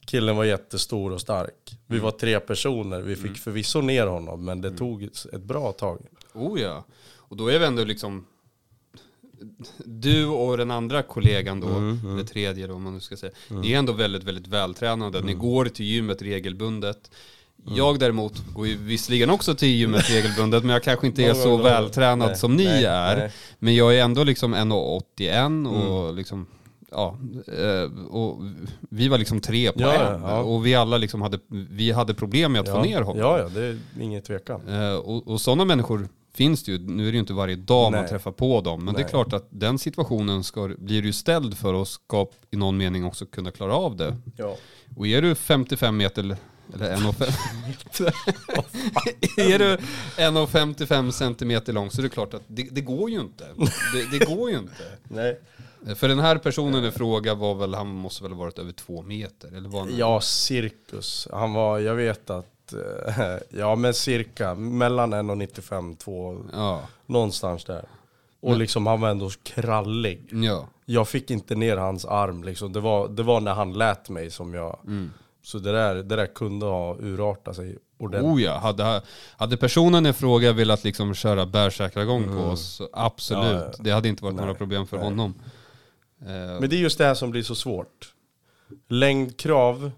Killen 0.06 0.36
var 0.38 0.44
jättestor 0.44 1.12
och 1.14 1.22
stark. 1.22 1.78
Vi 1.88 1.96
Mm. 1.96 2.04
var 2.04 2.12
tre 2.12 2.40
personer, 2.40 3.02
vi 3.02 3.16
fick 3.16 3.38
förvisso 3.38 3.82
ner 3.82 4.08
honom 4.08 4.46
men 4.46 4.62
det 4.62 4.72
tog 4.78 5.04
ett 5.04 5.42
bra 5.44 5.72
tag. 5.72 6.00
Oh 6.34 6.62
ja. 6.62 6.84
Och 7.18 7.38
då 7.38 7.48
är 7.48 7.60
vi 7.60 7.66
ändå 7.66 7.84
liksom 7.84 8.26
du 9.86 10.26
och 10.26 10.58
den 10.58 10.72
andra 10.72 11.02
kollegan 11.04 11.60
då, 11.60 11.68
Mm, 11.68 12.00
eller 12.14 12.24
tredje 12.24 12.68
då 12.68 12.74
om 12.74 12.84
man 12.84 12.94
nu 12.94 13.00
ska 13.00 13.18
säga, 13.18 13.32
ni 13.50 13.72
är 13.74 13.78
ändå 13.80 13.94
väldigt, 13.94 14.24
väldigt 14.24 14.48
vältränade. 14.48 15.18
Mm. 15.18 15.28
Ni 15.28 15.34
går 15.34 15.66
till 15.66 15.86
gymmet 15.86 16.22
regelbundet. 16.22 17.12
Jag 17.76 18.00
däremot 18.00 18.44
går 18.54 18.68
ju 18.68 18.78
visserligen 18.78 19.30
också 19.30 19.56
till 19.56 19.68
gymmet 19.70 20.10
regelbundet, 20.10 20.64
men 20.64 20.74
jag 20.74 20.84
kanske 20.84 21.08
inte 21.08 21.24
är 21.24 21.34
så 21.34 21.58
vältränad 21.58 22.28
Nej, 22.30 22.38
som 22.38 22.56
ni 22.56 22.64
nej, 22.66 22.86
är. 22.86 23.18
nej. 23.18 23.32
Men 23.60 23.76
jag 23.76 23.98
är 23.98 24.04
ändå 24.04 24.24
liksom 24.24 24.56
1,81 24.56 25.68
och 25.68 26.04
Mm. 26.04 26.16
liksom, 26.16 26.46
ja, 26.92 27.18
eh, 27.58 28.06
och 28.08 28.40
vi 28.90 29.08
var 29.08 29.18
liksom 29.18 29.40
tre 29.42 29.72
på 29.72 29.82
Ja, 29.82 29.94
en. 29.94 30.22
ja. 30.22 30.40
Och 30.42 30.66
vi 30.66 30.76
alla 30.76 30.98
liksom 30.98 31.22
hade, 31.22 31.40
vi 31.72 31.92
hade 31.92 32.14
problem 32.14 32.52
med 32.52 32.62
att 32.62 32.68
få 32.70 32.74
Ja, 32.78 32.84
ner 32.84 33.02
honom. 33.02 33.22
ja, 33.22 33.40
ja, 33.40 33.50
det 33.50 33.62
är 33.66 33.80
ingen 34.02 34.22
tvekan. 34.22 34.68
Eh, 34.68 34.94
och, 34.96 35.28
och 35.28 35.42
sådana 35.42 35.66
människor 35.66 36.08
finns 36.34 36.64
det 36.64 36.72
ju. 36.72 36.78
Nu 36.78 37.04
är 37.08 37.12
det 37.12 37.14
ju 37.14 37.20
inte 37.20 37.34
varje 37.34 37.56
dag 37.56 37.92
man 37.92 38.02
Nej. 38.02 38.10
träffar 38.10 38.32
på 38.32 38.62
dem. 38.62 38.86
Men 38.86 38.94
det 38.94 39.00
är 39.00 39.04
Nej. 39.04 39.10
klart 39.10 39.34
att 39.34 39.48
den 39.50 39.80
situationen 39.80 40.44
ska, 40.44 40.76
blir 40.78 41.04
ju 41.04 41.14
ställd 41.14 41.58
för 41.58 41.74
och 41.74 41.88
ska 41.88 42.28
i 42.52 42.58
någon 42.58 42.78
mening 42.78 43.06
också 43.06 43.26
kunna 43.26 43.52
klara 43.52 43.76
av 43.76 43.96
det. 43.96 44.18
Ja. 44.38 44.56
Och 44.96 45.08
är 45.08 45.22
du 45.22 45.36
55 45.36 45.98
meter 45.98 46.24
eller 46.24 46.38
1,5 46.74 48.12
Är 49.52 49.60
du 49.60 49.78
1,55 50.18 51.12
centimeter 51.12 51.74
lång 51.74 51.92
så 51.92 52.02
är 52.02 52.04
det 52.04 52.10
klart 52.10 52.34
att 52.34 52.44
det, 52.48 52.68
det 52.72 52.82
går 52.82 53.10
ju 53.10 53.20
inte. 53.20 53.48
Det, 53.94 54.20
det 54.20 54.26
går 54.26 54.52
ju 54.52 54.58
inte. 54.58 54.84
Nej. 55.04 55.40
För 55.96 56.08
den 56.08 56.20
här 56.20 56.38
personen 56.38 56.86
i 56.86 56.92
fråga 56.92 57.36
var 57.36 57.56
väl, 57.56 57.74
han 57.74 57.88
måste 57.88 58.24
väl 58.24 58.32
ha 58.32 58.40
varit 58.40 58.60
över 58.60 58.72
två 58.72 59.02
meter? 59.02 59.58
Eller 59.58 59.70
var 59.70 59.80
han, 59.80 59.98
Ja, 59.98 60.22
cirkus. 60.22 61.28
Han 61.32 61.54
var, 61.54 61.80
jag 61.80 61.96
vet 61.96 62.30
att, 62.30 62.48
eh, 62.74 63.38
ja 63.60 63.76
men 63.76 63.94
cirka 63.94 64.56
mellan 64.56 65.14
1,95 65.14 65.98
2 65.98 66.38
Ja. 66.54 66.82
Någonstans 67.06 67.66
där. 67.66 67.86
Och 68.42 68.58
liksom 68.58 68.88
han 68.88 69.02
var 69.02 69.10
ändå 69.10 69.30
krallig. 69.44 70.30
ja. 70.32 70.68
Jag 70.86 71.08
fick 71.08 71.32
inte 71.32 71.56
ner 71.56 71.78
hans 71.78 72.06
arm 72.06 72.44
liksom. 72.44 72.74
Det 72.74 72.80
var, 72.80 73.08
det 73.08 73.24
var 73.24 73.42
när 73.42 73.54
han 73.54 73.74
lät 73.74 74.10
mig 74.10 74.32
som 74.32 74.54
jag... 74.54 74.80
Så 75.44 75.60
det 75.60 75.72
där, 75.72 75.96
det 75.96 76.16
där 76.16 76.26
kunde 76.26 76.66
ha 76.66 76.98
urartat 77.00 77.56
sig 77.56 77.78
ordentligt. 77.98 78.32
Oh 78.34 78.42
ja, 78.42 78.58
hade, 78.58 79.02
hade 79.38 79.58
personen 79.58 80.06
i 80.06 80.14
fråga 80.14 80.54
velat 80.54 80.84
liksom 80.84 81.14
köra 81.14 81.46
bärsärkagång 81.46 82.28
på 82.28 82.40
oss, 82.40 82.82
absolut. 82.94 83.44
Mm. 83.44 83.58
Ja, 83.58 83.70
ja. 83.78 83.84
Det 83.84 83.92
hade 83.92 84.10
inte 84.10 84.24
varit 84.24 84.36
Nej, 84.36 84.46
några 84.46 84.58
problem 84.58 84.88
för 84.88 84.98
nej. 84.98 85.06
honom. 85.06 85.34
Men 86.60 86.70
det 86.70 86.76
är 86.76 86.80
just 86.80 86.98
det 86.98 87.06
här 87.06 87.14
som 87.14 87.32
blir 87.32 87.44
så 87.44 87.56
svårt. 87.56 88.14
Längdkrav. 88.90 89.92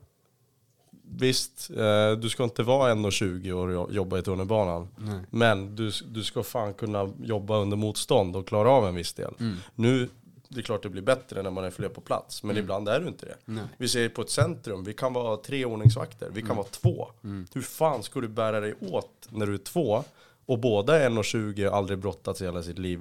Visst, 1.06 1.70
eh, 1.78 2.12
du 2.12 2.30
ska 2.30 2.44
inte 2.44 2.64
vara 2.64 2.92
1,20 2.92 3.52
och 3.52 3.72
jo- 3.74 3.88
jobba 3.92 4.18
i 4.20 4.22
tunnelbanan. 4.22 4.88
nej. 4.98 5.20
Men 5.30 5.76
du, 5.76 5.92
du 6.06 6.24
ska 6.24 6.44
fan 6.44 6.74
kunna 6.74 7.12
jobba 7.24 7.58
under 7.58 7.78
motstånd 7.78 8.36
och 8.36 8.48
klara 8.48 8.70
av 8.70 8.88
en 8.88 8.96
viss 8.96 9.14
del. 9.14 9.34
Mm. 9.40 9.56
Nu, 9.76 10.10
det 10.50 10.60
är 10.60 10.64
klart 10.64 10.84
det 10.84 10.90
blir 10.90 11.02
bättre 11.02 11.44
när 11.44 11.52
man 11.52 11.64
är 11.64 11.70
fler 11.72 11.90
på 11.90 12.02
plats, 12.02 12.44
men 12.44 12.58
ibland 12.58 12.90
är 12.90 13.00
det 13.00 13.08
inte 13.08 13.26
det. 13.26 13.36
Nej. 13.46 13.64
Vi 13.78 13.88
ser 13.88 14.10
på 14.10 14.22
ett 14.22 14.30
centrum, 14.30 14.84
vi 14.84 14.94
kan 14.94 15.14
vara 15.14 15.38
tre 15.38 15.66
ordningsvakter, 15.66 16.30
vi 16.34 16.42
kan 16.42 16.46
Mm. 16.52 16.58
vara 16.58 16.68
två. 16.68 17.08
Hur 17.54 17.62
fan 17.62 18.04
ska 18.04 18.22
du 18.22 18.28
bära 18.28 18.60
dig 18.60 18.74
åt 18.92 19.28
när 19.30 19.46
du 19.46 19.54
är 19.54 19.58
två 19.58 20.04
och 20.46 20.60
båda 20.60 21.00
är 21.02 21.10
1,20 21.10 21.68
och 21.68 21.76
aldrig 21.78 22.00
brottats 22.00 22.42
i 22.42 22.46
hela 22.46 22.64
sitt 22.64 22.80
liv? 22.80 23.00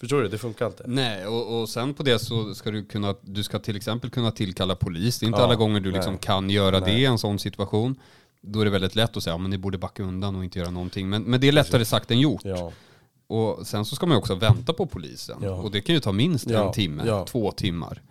Förstår 0.00 0.22
du? 0.22 0.28
Det 0.28 0.38
funkar 0.38 0.66
inte. 0.66 0.84
Nej, 0.86 1.26
och, 1.26 1.60
och 1.60 1.68
sen 1.68 1.94
på 1.94 2.02
det 2.02 2.18
så 2.18 2.54
ska 2.54 2.70
du 2.70 2.84
kunna, 2.84 3.14
du 3.20 3.42
ska 3.42 3.58
till 3.58 3.76
exempel 3.76 4.10
kunna 4.10 4.30
tillkalla 4.30 4.76
polis. 4.76 5.18
Det 5.18 5.24
är 5.24 5.28
inte 5.28 5.40
Ja, 5.40 5.44
alla 5.44 5.54
gånger 5.54 5.80
du 5.80 5.90
liksom 5.92 6.12
nej. 6.12 6.22
kan 6.22 6.50
göra 6.50 6.80
det 6.80 6.86
Nej. 6.86 7.02
i 7.02 7.04
en 7.04 7.18
sån 7.18 7.38
situation. 7.38 7.96
Då 8.40 8.60
är 8.60 8.64
det 8.64 8.70
väldigt 8.70 8.94
lätt 8.96 9.16
att 9.16 9.22
säga, 9.22 9.34
ja, 9.34 9.38
men 9.38 9.50
ni 9.50 9.58
borde 9.58 9.78
backa 9.78 10.02
undan 10.02 10.36
och 10.36 10.44
inte 10.44 10.58
göra 10.58 10.70
någonting. 10.70 11.08
Men, 11.08 11.22
men 11.22 11.40
det 11.40 11.48
är 11.48 11.52
lättare 11.52 11.84
sagt 11.84 12.10
än 12.10 12.20
gjort. 12.20 12.40
Ja. 12.44 12.72
Och 13.26 13.66
sen 13.66 13.84
så 13.84 13.96
ska 13.96 14.06
man 14.06 14.14
ju 14.14 14.18
också 14.18 14.34
vänta 14.34 14.72
på 14.72 14.86
polisen. 14.86 15.38
Ja. 15.42 15.50
Och 15.50 15.70
det 15.70 15.80
kan 15.80 15.94
ju 15.94 16.00
ta 16.00 16.12
minst 16.12 16.46
en 16.50 16.72
timme, 16.72 17.24
två 17.28 17.52
timmar. 17.52 18.02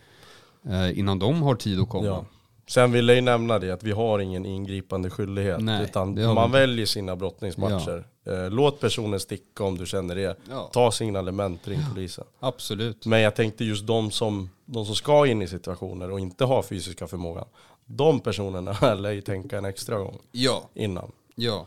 Eh, 0.70 1.00
innan 1.00 1.20
de 1.20 1.42
har 1.42 1.56
tid 1.56 1.80
att 1.80 1.90
komma. 1.90 2.26
Ja. 2.66 2.72
Sen 2.72 2.92
vill 2.92 3.08
jag 3.08 3.16
ju 3.16 3.22
nämna 3.22 3.60
det 3.60 3.72
att 3.72 3.84
vi 3.84 3.92
har 3.92 4.20
ingen 4.20 4.46
ingripande 4.46 5.10
skyldighet. 5.10 5.62
Nej, 5.62 5.84
utan 5.84 6.16
vi 6.16 6.28
man 6.34 6.52
väljer 6.52 6.86
sina 6.86 7.16
brottningsmatcher. 7.16 8.08
Eh, 8.26 8.50
låt 8.50 8.80
personen 8.80 9.20
sticka 9.20 9.64
om 9.64 9.78
du 9.78 9.86
känner 9.86 10.16
det. 10.16 10.38
Ja. 10.50 10.70
Ta 10.74 10.92
signalement, 10.92 11.68
ring 11.68 11.80
polisen. 11.94 12.26
Absolut. 12.40 13.06
Men 13.06 13.20
jag 13.22 13.36
tänkte 13.36 13.66
just 13.66 13.88
de 13.88 14.12
som, 14.12 14.50
de 14.66 14.86
som 14.86 14.96
ska 14.96 15.28
in 15.28 15.42
i 15.42 15.48
situationer 15.48 16.12
och 16.12 16.20
inte 16.20 16.46
har 16.46 16.64
fysiska 16.64 17.08
förmågan. 17.08 17.46
De 17.86 18.20
personerna 18.20 18.96
lär 18.96 19.12
ju 19.12 19.22
tänka 19.22 19.58
en 19.58 19.66
extra 19.66 19.98
gång 19.98 20.20
Ja, 20.32 20.70
innan. 20.74 21.12
ja. 21.36 21.66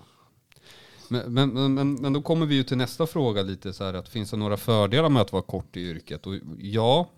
Men, 1.08 1.32
men, 1.32 1.48
men, 1.54 1.74
men, 1.74 1.94
men 1.94 2.12
då 2.12 2.22
kommer 2.22 2.46
vi 2.46 2.54
ju 2.54 2.62
till 2.62 2.76
nästa 2.76 3.06
fråga 3.06 3.42
lite 3.42 3.72
så 3.72 3.84
här 3.84 3.94
att 3.94 4.08
finns 4.08 4.30
det 4.30 4.36
några 4.36 4.56
fördelar 4.56 5.08
med 5.08 5.22
att 5.22 5.32
vara 5.32 5.42
kort 5.42 5.76
i 5.76 5.80
yrket? 5.80 6.26
Och 6.26 6.34
ja, 6.58 7.08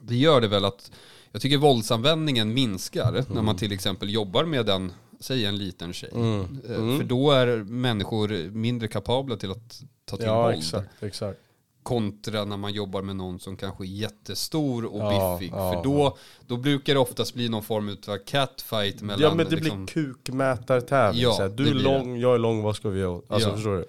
det 0.00 0.16
gör 0.16 0.40
det 0.40 0.48
väl 0.48 0.64
att 0.64 0.90
jag 1.32 1.42
tycker 1.42 1.56
våldsanvändningen 1.58 2.54
minskar 2.54 3.24
när 3.34 3.42
man 3.42 3.56
till 3.56 3.72
exempel 3.72 4.10
jobbar 4.10 4.44
med 4.44 4.68
en, 4.68 4.92
säg 5.20 5.44
en 5.46 5.58
liten 5.58 5.92
tjej. 5.92 6.10
Mm. 6.14 6.40
Eh, 6.68 6.98
För 6.98 7.04
då 7.04 7.30
är 7.30 7.56
människor 7.56 8.50
mindre 8.50 8.88
kapabla 8.88 9.36
till 9.36 9.50
att 9.50 9.82
ta 10.04 10.16
till 10.16 10.26
Ja, 10.26 10.42
våld. 10.42 10.58
exakt, 10.58 11.02
exakt. 11.02 11.38
Kontra 11.82 12.44
när 12.44 12.56
man 12.56 12.72
jobbar 12.72 13.02
med 13.02 13.16
någon 13.16 13.40
som 13.40 13.56
kanske 13.56 13.84
är 13.84 13.86
jättestor 13.86 14.84
och 14.84 15.00
Ja, 15.00 15.36
biffig. 15.38 15.52
ja, 15.56 15.72
För 15.72 15.82
då, 15.84 16.16
då 16.46 16.56
brukar 16.56 16.94
det 16.94 17.00
oftast 17.00 17.34
bli 17.34 17.48
någon 17.48 17.62
form 17.62 17.96
av 18.08 18.18
catfight 18.26 19.02
mellan... 19.02 19.20
Ja 19.22 19.34
men 19.34 19.46
det 19.50 19.56
liksom, 19.56 19.84
blir 19.84 19.94
kukmätartävling. 19.94 21.22
Ja, 21.22 21.48
det 21.48 21.48
du 21.48 21.68
är 21.70 21.74
lång, 21.74 22.18
jag 22.18 22.34
är 22.34 22.38
lång, 22.38 22.62
vad 22.62 22.76
ska 22.76 22.88
vi 22.88 23.00
göra? 23.00 23.20
Alltså 23.28 23.52
förstår 23.54 23.86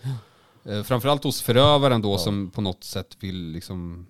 du? 0.64 0.72
Eh, 0.72 0.84
Framförallt 0.84 1.24
hos 1.24 1.42
förövaren 1.42 2.02
då 2.02 2.18
som 2.18 2.50
på 2.52 2.62
något 2.62 2.84
sätt 2.84 3.18
vill 3.20 3.36
liksom, 3.52 4.08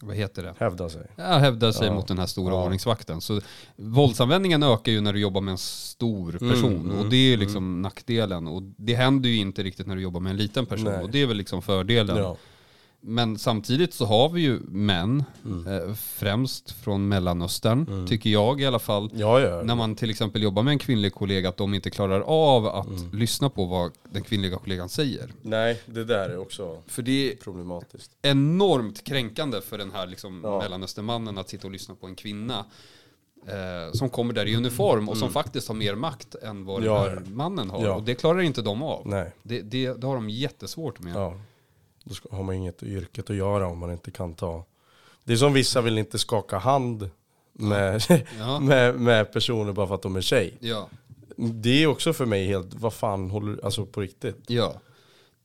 vad 0.00 0.16
heter 0.16 0.42
det? 0.42 0.54
Hävda 0.58 0.88
sig. 0.88 1.06
Ja, 1.16 1.24
hävda 1.38 1.72
sig 1.72 1.86
Ja. 1.86 1.94
mot 1.94 2.08
den 2.08 2.18
här 2.18 2.26
stora 2.26 2.54
Ja. 2.54 2.64
ordningsvakten. 2.64 3.20
Så 3.20 3.40
våldsanvändningen 3.76 4.62
ökar 4.62 4.92
ju 4.92 5.00
när 5.00 5.12
du 5.12 5.20
jobbar 5.20 5.40
med 5.40 5.52
en 5.52 5.58
stor 5.58 6.32
person. 6.32 6.74
mm, 6.74 6.98
och 6.98 7.06
det 7.10 7.32
är 7.32 7.36
liksom 7.36 7.82
nackdelen. 7.82 8.46
Och 8.48 8.62
det 8.62 8.94
händer 8.94 9.28
ju 9.28 9.36
inte 9.36 9.62
riktigt 9.62 9.86
när 9.86 9.96
du 9.96 10.02
jobbar 10.02 10.20
med 10.20 10.30
en 10.30 10.36
liten 10.36 10.66
person. 10.66 10.84
Nej. 10.84 11.02
Och 11.02 11.10
det 11.10 11.22
är 11.22 11.26
väl 11.26 11.36
liksom 11.36 11.62
fördelen. 11.62 12.16
Ja. 12.16 12.36
Men 13.08 13.38
samtidigt 13.38 13.94
så 13.94 14.04
har 14.04 14.28
vi 14.28 14.40
ju 14.40 14.60
män, 14.68 15.24
Mm. 15.44 15.66
eh, 15.66 15.94
främst 15.94 16.70
från 16.70 17.08
Mellanöstern, 17.08 18.06
tycker 18.08 18.30
jag 18.30 18.60
i 18.60 18.66
alla 18.66 18.78
fall. 18.78 19.10
Ja, 19.14 19.40
ja. 19.40 19.62
När 19.62 19.74
man 19.74 19.94
till 19.94 20.10
exempel 20.10 20.42
jobbar 20.42 20.62
med 20.62 20.72
en 20.72 20.78
kvinnlig 20.78 21.12
kollega, 21.14 21.48
att 21.48 21.56
de 21.56 21.74
inte 21.74 21.90
klarar 21.90 22.20
av 22.20 22.66
att 22.66 22.86
Mm. 22.86 23.10
lyssna 23.18 23.50
på 23.50 23.64
vad 23.64 23.92
den 24.12 24.22
kvinnliga 24.22 24.56
kollegan 24.58 24.88
säger. 24.88 25.32
Nej, 25.42 25.80
det 25.86 26.04
där 26.04 26.28
är 26.30 26.38
också 26.38 26.82
För 26.86 27.02
det 27.02 27.32
är 27.32 27.36
problematiskt. 27.36 28.10
enormt 28.22 29.04
kränkande 29.04 29.60
för 29.60 29.78
den 29.78 29.90
här 29.92 30.06
liksom 30.06 30.40
Ja. 30.44 30.58
mellanöstermannen 30.58 31.38
att 31.38 31.48
sitta 31.48 31.66
och 31.66 31.72
lyssna 31.72 31.94
på 31.94 32.06
en 32.06 32.14
kvinna 32.14 32.64
eh, 33.46 33.92
som 33.92 34.08
kommer 34.10 34.34
där 34.34 34.46
i 34.46 34.56
uniform 34.56 35.08
och 35.08 35.16
som 35.16 35.30
faktiskt 35.30 35.68
har 35.68 35.74
mer 35.74 35.94
makt 35.94 36.34
än 36.34 36.64
vad 36.64 36.76
Mm. 36.82 36.86
Ja, 36.94 37.04
den 37.08 37.18
här 37.18 37.24
mannen 37.34 37.70
har. 37.70 37.84
Ja. 37.84 37.94
Och 37.94 38.02
det 38.02 38.14
klarar 38.14 38.40
inte 38.40 38.62
de 38.62 38.82
av. 38.82 39.02
Nej. 39.08 39.32
Det, 39.42 39.60
det, 39.62 39.92
det 40.00 40.06
har 40.06 40.14
de 40.14 40.30
jättesvårt 40.30 41.00
med. 41.00 41.14
Då 42.08 42.14
ska, 42.14 42.36
har 42.36 42.42
man 42.42 42.54
inget 42.54 42.82
yrket 42.82 43.30
att 43.30 43.36
göra 43.36 43.66
om 43.66 43.78
man 43.78 43.92
inte 43.92 44.10
kan 44.10 44.34
ta... 44.34 44.64
Det 45.24 45.32
är 45.32 45.36
som 45.36 45.52
vissa 45.52 45.80
vill 45.80 45.98
inte 45.98 46.18
skaka 46.18 46.58
hand 46.58 47.10
med, 47.52 48.02
Ja. 48.38 48.60
med, 48.60 49.00
med 49.00 49.32
personer 49.32 49.72
bara 49.72 49.86
för 49.86 49.94
att 49.94 50.02
de 50.02 50.16
är 50.16 50.20
tjej. 50.20 50.56
Ja. 50.60 50.88
Det 51.36 51.82
är 51.82 51.86
också 51.86 52.12
för 52.12 52.26
mig 52.26 52.46
helt, 52.46 52.74
vad 52.74 52.92
fan 52.94 53.30
håller 53.30 53.64
alltså 53.64 53.86
på 53.86 54.00
riktigt? 54.00 54.36
ja. 54.46 54.74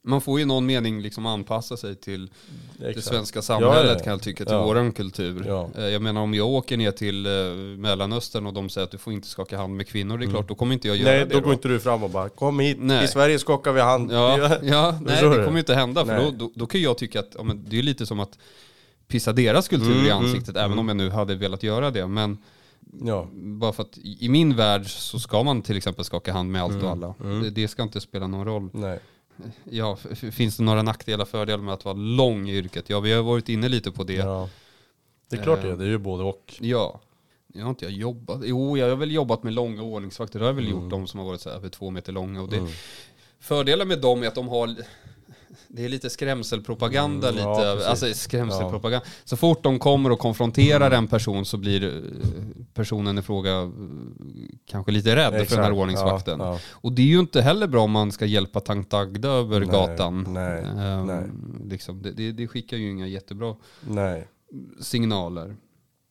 Man 0.03 0.21
får 0.21 0.39
ju 0.39 0.45
någon 0.45 0.65
mening 0.65 1.01
liksom 1.01 1.25
anpassa 1.25 1.77
sig 1.77 1.95
till 1.95 2.29
det 2.77 2.87
Exakt. 2.89 3.07
svenska 3.07 3.41
samhället 3.41 3.85
Ja, 3.85 3.93
ja. 3.93 3.99
kan 4.03 4.11
jag 4.11 4.21
tycka, 4.21 4.45
till 4.45 4.53
Ja. 4.53 4.65
våran 4.65 4.91
kultur. 4.91 5.43
Ja. 5.47 5.69
Eh, 5.77 5.83
Jag 5.83 6.01
menar 6.01 6.21
om 6.21 6.33
jag 6.33 6.47
åker 6.47 6.77
ner 6.77 6.91
till 6.91 7.25
eh, 7.25 7.31
Mellanöstern 7.77 8.47
och 8.47 8.53
de 8.53 8.69
säger 8.69 8.85
att 8.85 8.91
du 8.91 8.97
får 8.97 9.13
inte 9.13 9.27
skaka 9.27 9.57
hand 9.57 9.75
med 9.75 9.87
kvinnor, 9.87 10.17
det 10.17 10.25
är 10.25 10.29
klart, 10.29 10.47
då 10.47 10.55
kommer 10.55 10.73
inte 10.73 10.87
jag 10.87 10.97
göra 10.97 11.11
Nej, 11.11 11.25
det. 11.25 11.33
då 11.33 11.39
går 11.41 11.53
inte 11.53 11.67
du 11.67 11.79
fram 11.79 12.03
och 12.03 12.09
bara 12.09 12.29
kom 12.29 12.59
hit, 12.59 12.77
Nej. 12.79 13.03
i 13.03 13.07
Sverige 13.07 13.39
skakar 13.39 13.71
vi 13.71 13.81
hand. 13.81 14.11
Ja, 14.11 14.37
ja 14.63 14.99
nej 15.01 15.23
det 15.29 15.45
kommer 15.45 15.59
inte 15.59 15.75
hända 15.75 16.05
för 16.05 16.13
Nej. 16.13 16.23
då, 16.25 16.31
då, 16.45 16.51
då 16.55 16.65
kan 16.65 16.81
jag 16.81 16.97
tycka 16.97 17.19
att 17.19 17.35
men 17.45 17.65
det 17.69 17.79
är 17.79 17.83
lite 17.83 18.05
som 18.05 18.19
att 18.19 18.37
pissa 19.07 19.33
deras 19.33 19.67
kultur 19.67 19.91
Mm, 19.91 20.05
i 20.05 20.09
mm, 20.09 20.23
ansiktet, 20.25 20.57
även 20.57 20.79
om 20.79 20.87
jag 20.87 20.97
nu 20.97 21.09
hade 21.09 21.35
velat 21.35 21.63
göra 21.63 21.91
det. 21.91 22.07
Men 22.07 22.37
Ja. 23.03 23.27
bara 23.33 23.73
för 23.73 23.83
att 23.83 23.97
i 23.97 24.29
min 24.29 24.55
värld 24.55 24.85
så 24.85 25.19
ska 25.19 25.43
man 25.43 25.61
till 25.61 25.77
exempel 25.77 26.05
skaka 26.05 26.33
hand 26.33 26.51
med 26.51 26.63
allt 26.63 26.73
Mm, 26.73 26.85
och 26.85 26.91
alla. 26.91 27.15
Det, 27.41 27.49
det 27.49 27.67
ska 27.67 27.83
inte 27.83 28.01
spela 28.01 28.27
någon 28.27 28.45
roll. 28.45 28.69
Nej. 28.73 28.99
Ja, 29.69 29.95
finns 30.31 30.57
det 30.57 30.63
några 30.63 30.81
nackdelar, 30.81 31.25
fördelar 31.25 31.63
med 31.63 31.73
att 31.73 31.85
vara 31.85 31.95
lång 31.95 32.49
i 32.49 32.57
yrket? 32.57 32.89
Ja, 32.89 32.99
vi 32.99 33.13
har 33.13 33.23
varit 33.23 33.49
inne 33.49 33.69
lite 33.69 33.91
på 33.91 34.03
det. 34.03 34.13
Ja. 34.13 34.49
Det 35.29 35.35
är 35.37 35.43
klart 35.43 35.59
Eh. 35.59 35.65
det 35.65 35.71
är, 35.71 35.75
det 35.77 35.83
är 35.83 35.87
ju 35.89 35.97
både 35.97 36.23
och. 36.23 36.53
ja. 36.59 36.99
Jag 37.53 37.63
har 37.63 37.69
inte 37.69 37.85
jag 37.85 37.91
jobbat, 37.93 38.41
jo 38.43 38.77
jag 38.77 38.89
har 38.89 38.95
väl 38.95 39.11
jobbat 39.11 39.43
med 39.43 39.53
långa 39.53 39.81
ordningsvakter, 39.83 40.39
det 40.39 40.45
har 40.45 40.49
jag 40.49 40.55
väl 40.55 40.65
Mm. 40.67 40.79
gjort, 40.81 40.89
de 40.91 41.07
som 41.07 41.19
har 41.19 41.27
varit 41.27 41.41
så 41.41 41.49
här 41.49 41.55
över 41.55 41.69
två 41.69 41.89
meter 41.89 42.11
långa. 42.13 42.41
Och 42.41 42.49
det, 42.49 42.67
Fördelen 43.39 43.87
med 43.87 44.01
dem 44.01 44.23
är 44.23 44.27
att 44.27 44.35
de 44.35 44.47
har 44.47 44.75
det 45.67 45.85
är 45.85 45.89
lite 45.89 46.09
skrämselpropaganda 46.09 47.29
Mm, 47.29 47.41
ja, 47.41 47.53
lite, 47.53 47.73
precis. 47.73 47.87
alltså 47.87 48.13
skrämselpropaganda. 48.13 49.05
Så 49.23 49.37
fort 49.37 49.63
de 49.63 49.79
kommer 49.79 50.09
och 50.11 50.19
konfronterar 50.19 50.87
Mm. 50.87 50.97
en 50.97 51.07
person 51.07 51.45
så 51.45 51.57
blir 51.57 51.83
eh, 51.83 52.01
personen 52.73 53.17
i 53.17 53.21
fråga 53.21 53.51
eh, 53.61 53.69
kanske 54.65 54.91
lite 54.91 55.15
rädd 55.15 55.23
för 55.23 55.31
den 55.31 55.39
här 55.39 55.43
Exakt, 55.43 55.73
ordningsvakten. 55.73 56.39
ja, 56.39 56.45
ja. 56.53 56.59
Och 56.71 56.91
det 56.91 57.01
är 57.01 57.05
ju 57.05 57.19
inte 57.19 57.41
heller 57.41 57.67
bra 57.67 57.83
om 57.83 57.91
man 57.91 58.11
ska 58.11 58.25
hjälpa 58.25 58.59
Tankt 58.59 58.93
Agda 58.93 59.29
över 59.29 59.59
Nej, 59.59 59.69
gatan. 59.69 60.27
nej, 60.29 60.63
Ehm, 60.63 61.05
nej. 61.05 61.23
Liksom, 61.69 62.01
det, 62.01 62.31
det, 62.31 62.47
skickar 62.47 62.77
ju 62.77 62.89
inga 62.91 63.07
jättebra 63.07 63.55
signaler. 64.79 65.55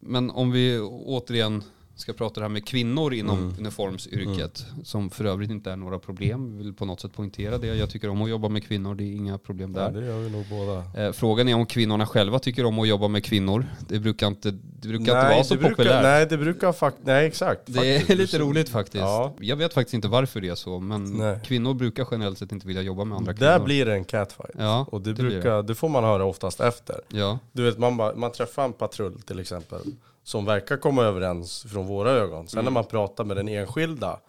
Men 0.02 0.30
om 0.30 0.50
vi 0.50 0.78
återigen 1.04 1.62
ska 2.00 2.12
prata 2.12 2.40
det 2.40 2.45
här 2.45 2.49
med 2.49 2.66
kvinnor 2.66 3.14
inom 3.14 3.38
Mm. 3.38 3.54
uniformsyrket, 3.59 4.66
som 4.85 5.11
för 5.11 5.25
övrigt 5.25 5.50
inte 5.50 5.71
är 5.73 5.76
några 5.76 5.99
problem, 5.99 6.59
vill 6.59 6.75
på 6.75 6.85
något 6.85 7.00
sätt 7.00 7.12
poängtera 7.12 7.59
det. 7.59 7.66
Jag 7.66 7.90
tycker 7.90 8.09
om 8.09 8.23
att 8.23 8.30
jobba 8.30 8.49
med 8.49 8.64
kvinnor, 8.64 8.95
det 8.95 9.04
är 9.04 9.12
inga 9.16 9.38
problem 9.38 9.75
Ja, 9.76 9.83
där. 9.90 10.00
det 10.00 10.07
gör 10.07 10.19
vi 10.21 10.30
nog 10.30 10.45
båda. 10.50 11.07
Eh, 11.07 11.12
Frågan 11.12 11.49
är 11.49 11.54
om 11.54 11.66
kvinnorna 11.66 12.07
själva 12.07 12.38
tycker 12.38 12.64
om 12.64 12.78
att 12.78 12.88
jobba 12.88 13.09
med 13.09 13.25
kvinnor. 13.25 13.66
Det 13.88 13.99
brukar 13.99 14.26
inte, 14.26 14.50
det 14.50 14.88
brukar 14.88 14.99
inte 14.99 15.12
vara 15.35 15.45
så 15.45 15.54
det 15.54 15.61
brukar, 15.61 15.75
populärt. 15.76 16.02
Nej, 16.02 16.26
det 16.26 16.37
brukar 16.38 16.73
faktiskt, 16.73 17.07
nej 17.07 17.26
exakt. 17.26 17.61
det 17.66 17.95
är 17.95 17.99
faktiskt. 17.99 18.19
lite 18.19 18.38
roligt 18.38 18.69
faktiskt. 18.69 19.02
Ja. 19.02 19.35
Jag 19.40 19.57
vet 19.57 19.75
faktiskt 19.75 19.95
inte 19.95 20.09
varför 20.09 20.40
det 20.40 20.49
är 20.49 20.54
så, 20.54 20.80
men 20.80 21.04
Nej. 21.04 21.40
kvinnor 21.45 21.75
brukar 21.75 22.07
generellt 22.11 22.38
sett 22.38 22.52
inte 22.52 22.66
vilja 22.66 22.83
jobba 22.83 23.04
med 23.04 23.16
andra 23.19 23.35
kvinnor. 23.35 23.50
Där 23.50 23.59
blir 23.61 23.87
det 23.87 23.92
en 23.95 24.04
catfight. 24.04 24.50
Ja, 24.59 24.87
och 24.92 25.00
det, 25.00 25.12
det 25.12 25.23
brukar, 25.23 25.62
det 25.62 25.75
får 25.75 25.88
man 25.88 26.04
höra 26.04 26.25
oftast 26.25 26.61
efter. 26.61 26.97
Ja, 27.09 27.38
Du 27.52 27.62
vet, 27.62 27.78
man, 27.78 27.95
man 27.97 28.33
träffar 28.33 28.64
en 28.64 28.73
patrull 28.73 29.21
till 29.23 29.38
exempel, 29.40 29.78
som 30.23 30.45
verkar 30.45 30.77
komma 30.77 31.03
överens 31.03 31.62
från 31.62 31.87
våra 31.87 32.11
ögon. 32.11 32.49
Sen 32.49 32.59
Mm. 32.59 32.65
när 32.65 32.81
man 32.81 32.89
pratar 32.91 33.25
med 33.25 33.37
den 33.37 33.49
enskilda, 33.49 34.21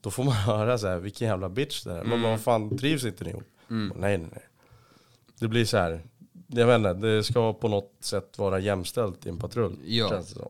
då 0.00 0.10
får 0.10 0.24
man 0.24 0.34
höra 0.46 0.78
så 0.78 0.86
här, 0.88 0.98
vilken 0.98 1.28
jävla 1.28 1.48
bitch 1.48 1.82
det 1.84 1.90
är. 1.92 1.96
Man 1.96 2.06
Mm. 2.06 2.22
bara, 2.22 2.30
vad 2.30 2.40
fan, 2.40 2.78
trivs 2.78 3.04
inte 3.04 3.24
ni 3.24 3.30
ihop? 3.30 3.42
Nej, 3.68 3.90
nej, 3.96 4.18
nej. 4.18 4.46
Det 5.38 5.48
blir 5.48 5.64
så 5.64 5.76
här, 5.76 6.02
jag 6.46 6.66
vet 6.66 6.76
inte, 6.76 6.92
det 6.92 7.22
ska 7.24 7.52
på 7.52 7.68
något 7.68 7.92
sätt 8.00 8.38
vara 8.38 8.58
jämställt 8.58 9.26
i 9.26 9.28
en 9.28 9.38
patrull. 9.38 9.76
Ja. 9.84 10.08
Känns 10.08 10.28
det 10.28 10.34
som. 10.40 10.48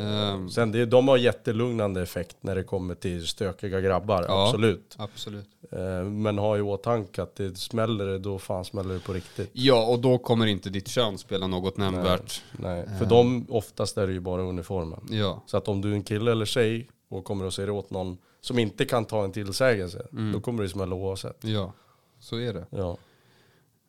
ehm, 0.00 0.50
Sen 0.50 0.72
det, 0.72 0.86
de 0.86 1.08
har 1.08 1.16
jättelugnande 1.16 2.02
effekt 2.02 2.36
när 2.40 2.54
det 2.54 2.64
kommer 2.64 2.94
till 2.94 3.26
stökiga 3.26 3.80
grabbar, 3.80 4.24
Ja. 4.28 4.46
absolut. 4.48 4.94
absolut. 4.98 5.48
Eh, 5.74 6.04
Men 6.04 6.38
ha 6.38 6.56
i 6.58 6.60
åtanke 6.60 7.22
att 7.22 7.36
det 7.36 7.58
smäller 7.58 8.06
det, 8.06 8.18
då 8.18 8.38
fan 8.38 8.64
smäller 8.64 8.94
det 8.94 9.00
på 9.00 9.12
riktigt. 9.12 9.50
Ja, 9.52 9.86
och 9.86 9.98
då 9.98 10.18
kommer 10.18 10.46
inte 10.46 10.70
ditt 10.70 10.88
kön 10.88 11.18
spela 11.18 11.46
något 11.46 11.76
nämnvärt. 11.76 12.42
Nej, 12.52 12.86
för 12.98 13.06
de, 13.06 13.46
oftast 13.48 13.98
är 13.98 14.06
det 14.06 14.12
ju 14.12 14.20
bara 14.20 14.42
uniformen. 14.42 15.00
Ja, 15.10 15.42
Så 15.46 15.56
att 15.56 15.68
om 15.68 15.80
du 15.80 15.90
är 15.90 15.94
en 15.94 16.02
kille 16.02 16.32
eller 16.32 16.44
tjej 16.46 16.88
och 17.10 17.24
kommer 17.24 17.44
och 17.44 17.54
säger 17.54 17.70
åt 17.70 17.90
någon 17.90 18.16
som 18.40 18.58
inte 18.58 18.84
kan 18.84 19.04
ta 19.04 19.24
en 19.24 19.32
tillsägelse, 19.32 20.06
Mm. 20.12 20.32
då 20.32 20.40
kommer 20.40 20.62
det 20.62 20.68
smälla 20.68 20.94
oavsett. 20.94 21.44
ja, 21.44 21.72
så 22.18 22.36
är 22.40 22.52
det. 22.54 22.66
Ja. 22.70 22.96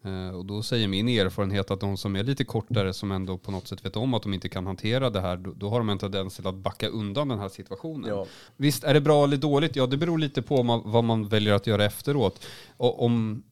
Eh, 0.06 0.30
Och 0.36 0.46
då 0.46 0.64
säger 0.64 0.88
min 0.88 1.08
erfarenhet 1.10 1.72
att 1.72 1.80
de 1.80 1.98
som 1.98 2.16
är 2.16 2.24
lite 2.24 2.44
kortare, 2.44 2.94
som 2.94 3.12
ändå 3.12 3.38
på 3.38 3.52
något 3.52 3.68
sätt 3.68 3.86
vet 3.86 3.96
om 3.98 4.14
att 4.14 4.24
de 4.24 4.34
inte 4.34 4.50
kan 4.50 4.66
hantera 4.66 5.10
det 5.10 5.22
här, 5.22 5.38
då, 5.38 5.52
då 5.56 5.70
har 5.70 5.78
de 5.80 5.90
en 5.90 5.98
tendens 5.98 6.36
till 6.36 6.48
att 6.48 6.56
backa 6.56 6.88
undan 6.88 7.28
den 7.28 7.40
här 7.40 7.50
situationen. 7.50 8.10
Ja. 8.10 8.26
Visst, 8.58 8.84
är 8.84 8.94
det 8.94 9.02
bra 9.02 9.24
eller 9.24 9.38
dåligt? 9.38 9.76
Ja, 9.76 9.86
det 9.88 9.98
beror 9.98 10.18
lite 10.18 10.42
på 10.42 10.64
man, 10.64 10.82
vad 10.86 11.04
man 11.04 11.28
väljer 11.28 11.54
att 11.54 11.68
göra 11.68 11.86
efteråt. 11.86 12.46
Och 12.78 13.04
om, 13.04 13.44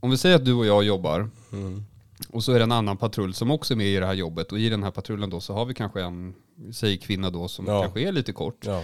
om 0.00 0.10
vi 0.10 0.16
säger 0.16 0.36
att 0.36 0.44
du 0.44 0.52
och 0.54 0.66
jag 0.66 0.84
jobbar, 0.84 1.30
Mm. 1.52 1.82
och 2.30 2.44
så 2.44 2.52
är 2.52 2.58
det 2.58 2.62
en 2.64 2.72
annan 2.72 2.96
patrull 2.96 3.34
som 3.34 3.50
också 3.50 3.74
är 3.74 3.76
med 3.76 3.86
i 3.86 3.96
det 3.96 4.06
här 4.06 4.14
jobbet, 4.14 4.52
och 4.52 4.58
i 4.58 4.68
den 4.68 4.82
här 4.82 4.90
patrullen 4.90 5.30
då 5.30 5.40
så 5.40 5.54
har 5.54 5.64
vi 5.64 5.74
kanske 5.74 6.02
en, 6.02 6.34
säg 6.72 6.98
kvinna 6.98 7.30
då, 7.30 7.48
som 7.48 7.66
Ja. 7.66 7.82
kanske 7.82 8.00
är 8.00 8.12
lite 8.12 8.32
kort. 8.32 8.66
ja. 8.66 8.82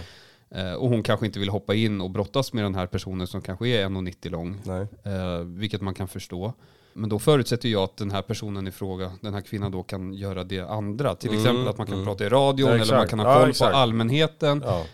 Eh, 0.49 0.73
och 0.73 0.89
hon 0.89 1.03
kanske 1.03 1.25
inte 1.25 1.39
vill 1.39 1.49
hoppa 1.49 1.75
in 1.75 2.01
och 2.01 2.11
brottas 2.11 2.53
med 2.53 2.63
den 2.63 2.75
här 2.75 2.87
personen 2.87 3.27
som 3.27 3.41
kanske 3.41 3.67
är 3.67 3.85
1,90 3.89 4.29
lång. 4.29 4.57
Eh, 5.03 5.39
vilket 5.45 5.81
man 5.81 5.93
kan 5.93 6.07
förstå. 6.07 6.53
Men 6.97 7.09
då 7.09 7.19
förutsätter 7.19 7.69
jag 7.69 7.83
att 7.83 7.97
den 7.97 8.11
här 8.11 8.21
personen 8.21 8.67
i 8.67 8.71
fråga, 8.71 9.11
den 9.21 9.33
här 9.33 9.41
kvinnan 9.41 9.71
då 9.71 9.83
kan 9.83 10.13
göra 10.13 10.43
det 10.43 10.59
andra. 10.59 11.15
Till 11.15 11.29
Mm, 11.29 11.41
exempel 11.41 11.67
att 11.67 11.77
man 11.77 11.87
kan 11.87 11.93
mm. 11.95 12.05
prata 12.05 12.25
i 12.25 12.29
radion 12.29 12.69
Ja, 12.69 12.75
eller 12.75 12.95
man 12.97 13.07
kan 13.07 13.19
ha 13.19 13.33
Ja, 13.33 13.39
koll 13.39 13.49
exakt. 13.49 13.71
på 13.71 13.77
allmänheten. 13.77 14.63
Ja. 14.65 14.85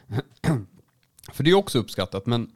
För 1.33 1.43
det 1.43 1.50
är 1.51 1.55
också 1.55 1.79
uppskattat. 1.79 2.25
Men 2.25 2.51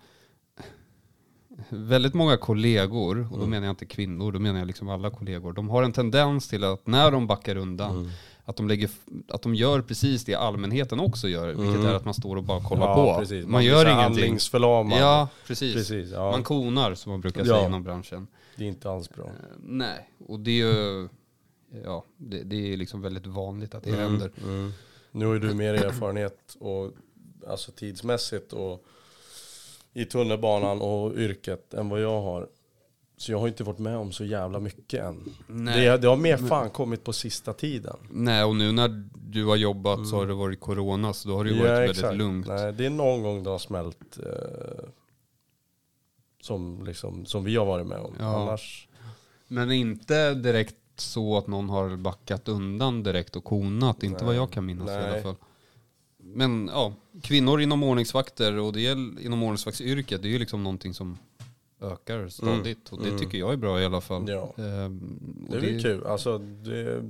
väldigt 1.69 2.13
många 2.13 2.37
kollegor, 2.37 3.19
och 3.21 3.29
då 3.29 3.35
Mm. 3.37 3.49
menar 3.49 3.65
jag 3.67 3.71
inte 3.71 3.85
kvinnor, 3.85 4.31
då 4.31 4.39
menar 4.39 4.59
jag 4.59 4.67
liksom 4.67 4.89
alla 4.89 5.09
kollegor, 5.09 5.53
de 5.53 5.69
har 5.69 5.83
en 5.83 5.91
tendens 5.93 6.47
till 6.47 6.63
att 6.63 6.87
när 6.87 7.11
de 7.11 7.27
backar 7.27 7.55
undan, 7.55 7.91
Mm. 7.97 8.09
att, 8.45 8.55
de 8.55 8.67
lägger, 8.67 8.89
att 9.29 9.41
de 9.41 9.55
gör 9.55 9.81
precis 9.81 10.25
det 10.25 10.35
allmänheten 10.35 10.99
också 10.99 11.27
gör, 11.27 11.47
vilket 11.47 11.75
Mm. 11.75 11.85
är 11.85 11.93
att 11.93 12.05
man 12.05 12.13
står 12.13 12.35
och 12.35 12.43
bara 12.43 12.61
kollar 12.63 12.87
ja, 12.87 12.95
på. 12.95 13.19
Precis. 13.19 13.45
Man, 13.45 13.59
blir 13.61 13.69
gör 13.69 13.85
ingenting. 13.85 14.01
Handlingsförlamad. 14.03 14.99
Ja, 14.99 15.27
precis. 15.47 15.73
precis. 15.73 16.11
Ja. 16.11 16.31
Man 16.31 16.43
konar 16.43 16.93
som 16.95 17.11
man 17.11 17.21
brukar 17.21 17.45
Ja. 17.45 17.55
säga 17.55 17.65
inom 17.67 17.83
branschen. 17.83 18.27
Det 18.57 18.63
är 18.63 18.67
inte 18.67 18.91
alls 18.91 19.09
bra. 19.09 19.25
Eh, 19.25 19.31
nej, 19.59 20.09
och 20.27 20.39
det 20.39 20.51
är 20.51 20.65
ju, 20.65 21.07
ja, 21.83 22.03
det, 22.17 22.43
det 22.43 22.73
är 22.73 22.77
liksom 22.77 23.01
väldigt 23.01 23.27
vanligt 23.27 23.75
att 23.75 23.83
det 23.83 23.95
händer. 23.95 24.31
Mm. 24.43 24.71
Nu 25.11 25.25
har 25.25 25.33
ju 25.33 25.39
du 25.39 25.53
mer 25.53 25.73
erfarenhet 25.73 26.57
och 26.59 26.91
alltså 27.47 27.71
tidsmässigt 27.71 28.53
och 28.53 28.85
i 29.93 30.05
tunnelbanan 30.05 30.81
och 30.81 31.15
yrket 31.15 31.73
än 31.73 31.89
vad 31.89 32.01
jag 32.01 32.21
har. 32.21 32.49
Så 33.17 33.31
jag 33.31 33.39
har 33.39 33.47
inte 33.47 33.63
varit 33.63 33.79
med 33.79 33.97
om 33.97 34.11
så 34.11 34.25
jävla 34.25 34.59
mycket 34.59 35.03
än. 35.03 35.35
Nej. 35.47 35.85
Det, 35.85 35.97
det 35.97 36.07
har 36.07 36.17
mer 36.17 36.37
fan 36.37 36.69
kommit 36.69 37.03
på 37.03 37.13
sista 37.13 37.53
tiden. 37.53 37.97
Nej, 38.09 38.43
och 38.43 38.55
nu 38.55 38.71
när 38.71 39.09
du 39.15 39.45
har 39.45 39.55
jobbat 39.55 40.07
så 40.07 40.15
har 40.15 40.25
det 40.25 40.33
varit 40.33 40.59
corona, 40.59 41.13
så 41.13 41.29
då 41.29 41.35
har 41.35 41.43
det 41.43 41.49
ju 41.49 41.59
varit 41.59 41.89
väldigt 41.89 42.17
lugnt. 42.17 42.47
Nej, 42.47 42.73
det 42.73 42.85
är 42.85 42.89
någon 42.89 43.23
gång 43.23 43.43
det 43.43 43.49
har 43.49 43.59
smält 43.59 44.19
eh, 44.25 44.86
som, 46.41 46.83
liksom, 46.85 47.25
som 47.25 47.43
vi 47.43 47.55
har 47.55 47.65
varit 47.65 47.87
med 47.87 47.99
om. 47.99 48.13
Ja. 48.19 48.41
Annars, 48.43 48.87
Men 49.47 49.71
inte 49.71 50.33
direkt 50.33 50.75
så 50.95 51.37
att 51.37 51.47
någon 51.47 51.69
har 51.69 51.95
backat 51.95 52.47
undan 52.47 53.03
direkt 53.03 53.35
och 53.35 53.43
konat, 53.43 54.03
inte 54.03 54.25
vad 54.25 54.35
jag 54.35 54.51
kan 54.51 54.65
minnas 54.65 54.89
i 54.89 54.93
Nej. 54.93 55.11
alla 55.11 55.21
fall. 55.21 55.35
Men 56.17 56.69
ja, 56.73 56.93
kvinnor 57.21 57.61
inom 57.61 57.83
ordningsvakter 57.83 58.59
och 58.59 58.73
det 58.73 58.87
är 58.87 59.21
inom 59.25 59.43
ordningsvaktsyrket, 59.43 60.21
det 60.21 60.27
är 60.27 60.31
ju 60.31 60.39
liksom 60.39 60.63
någonting 60.63 60.93
som 60.93 61.17
ökar 61.81 62.29
stadigt. 62.29 62.89
Och 62.89 63.01
det 63.01 63.07
Mm. 63.07 63.19
tycker 63.19 63.37
jag 63.37 63.53
är 63.53 63.57
bra 63.57 63.81
i 63.81 63.85
alla 63.85 64.01
fall. 64.01 64.29
Ja. 64.29 64.53
Ehm, 64.57 65.19
det 65.49 65.57
är 65.57 65.61
väl 65.61 65.81
kul. 65.81 66.05
Alltså, 66.05 66.37
det, 66.37 67.03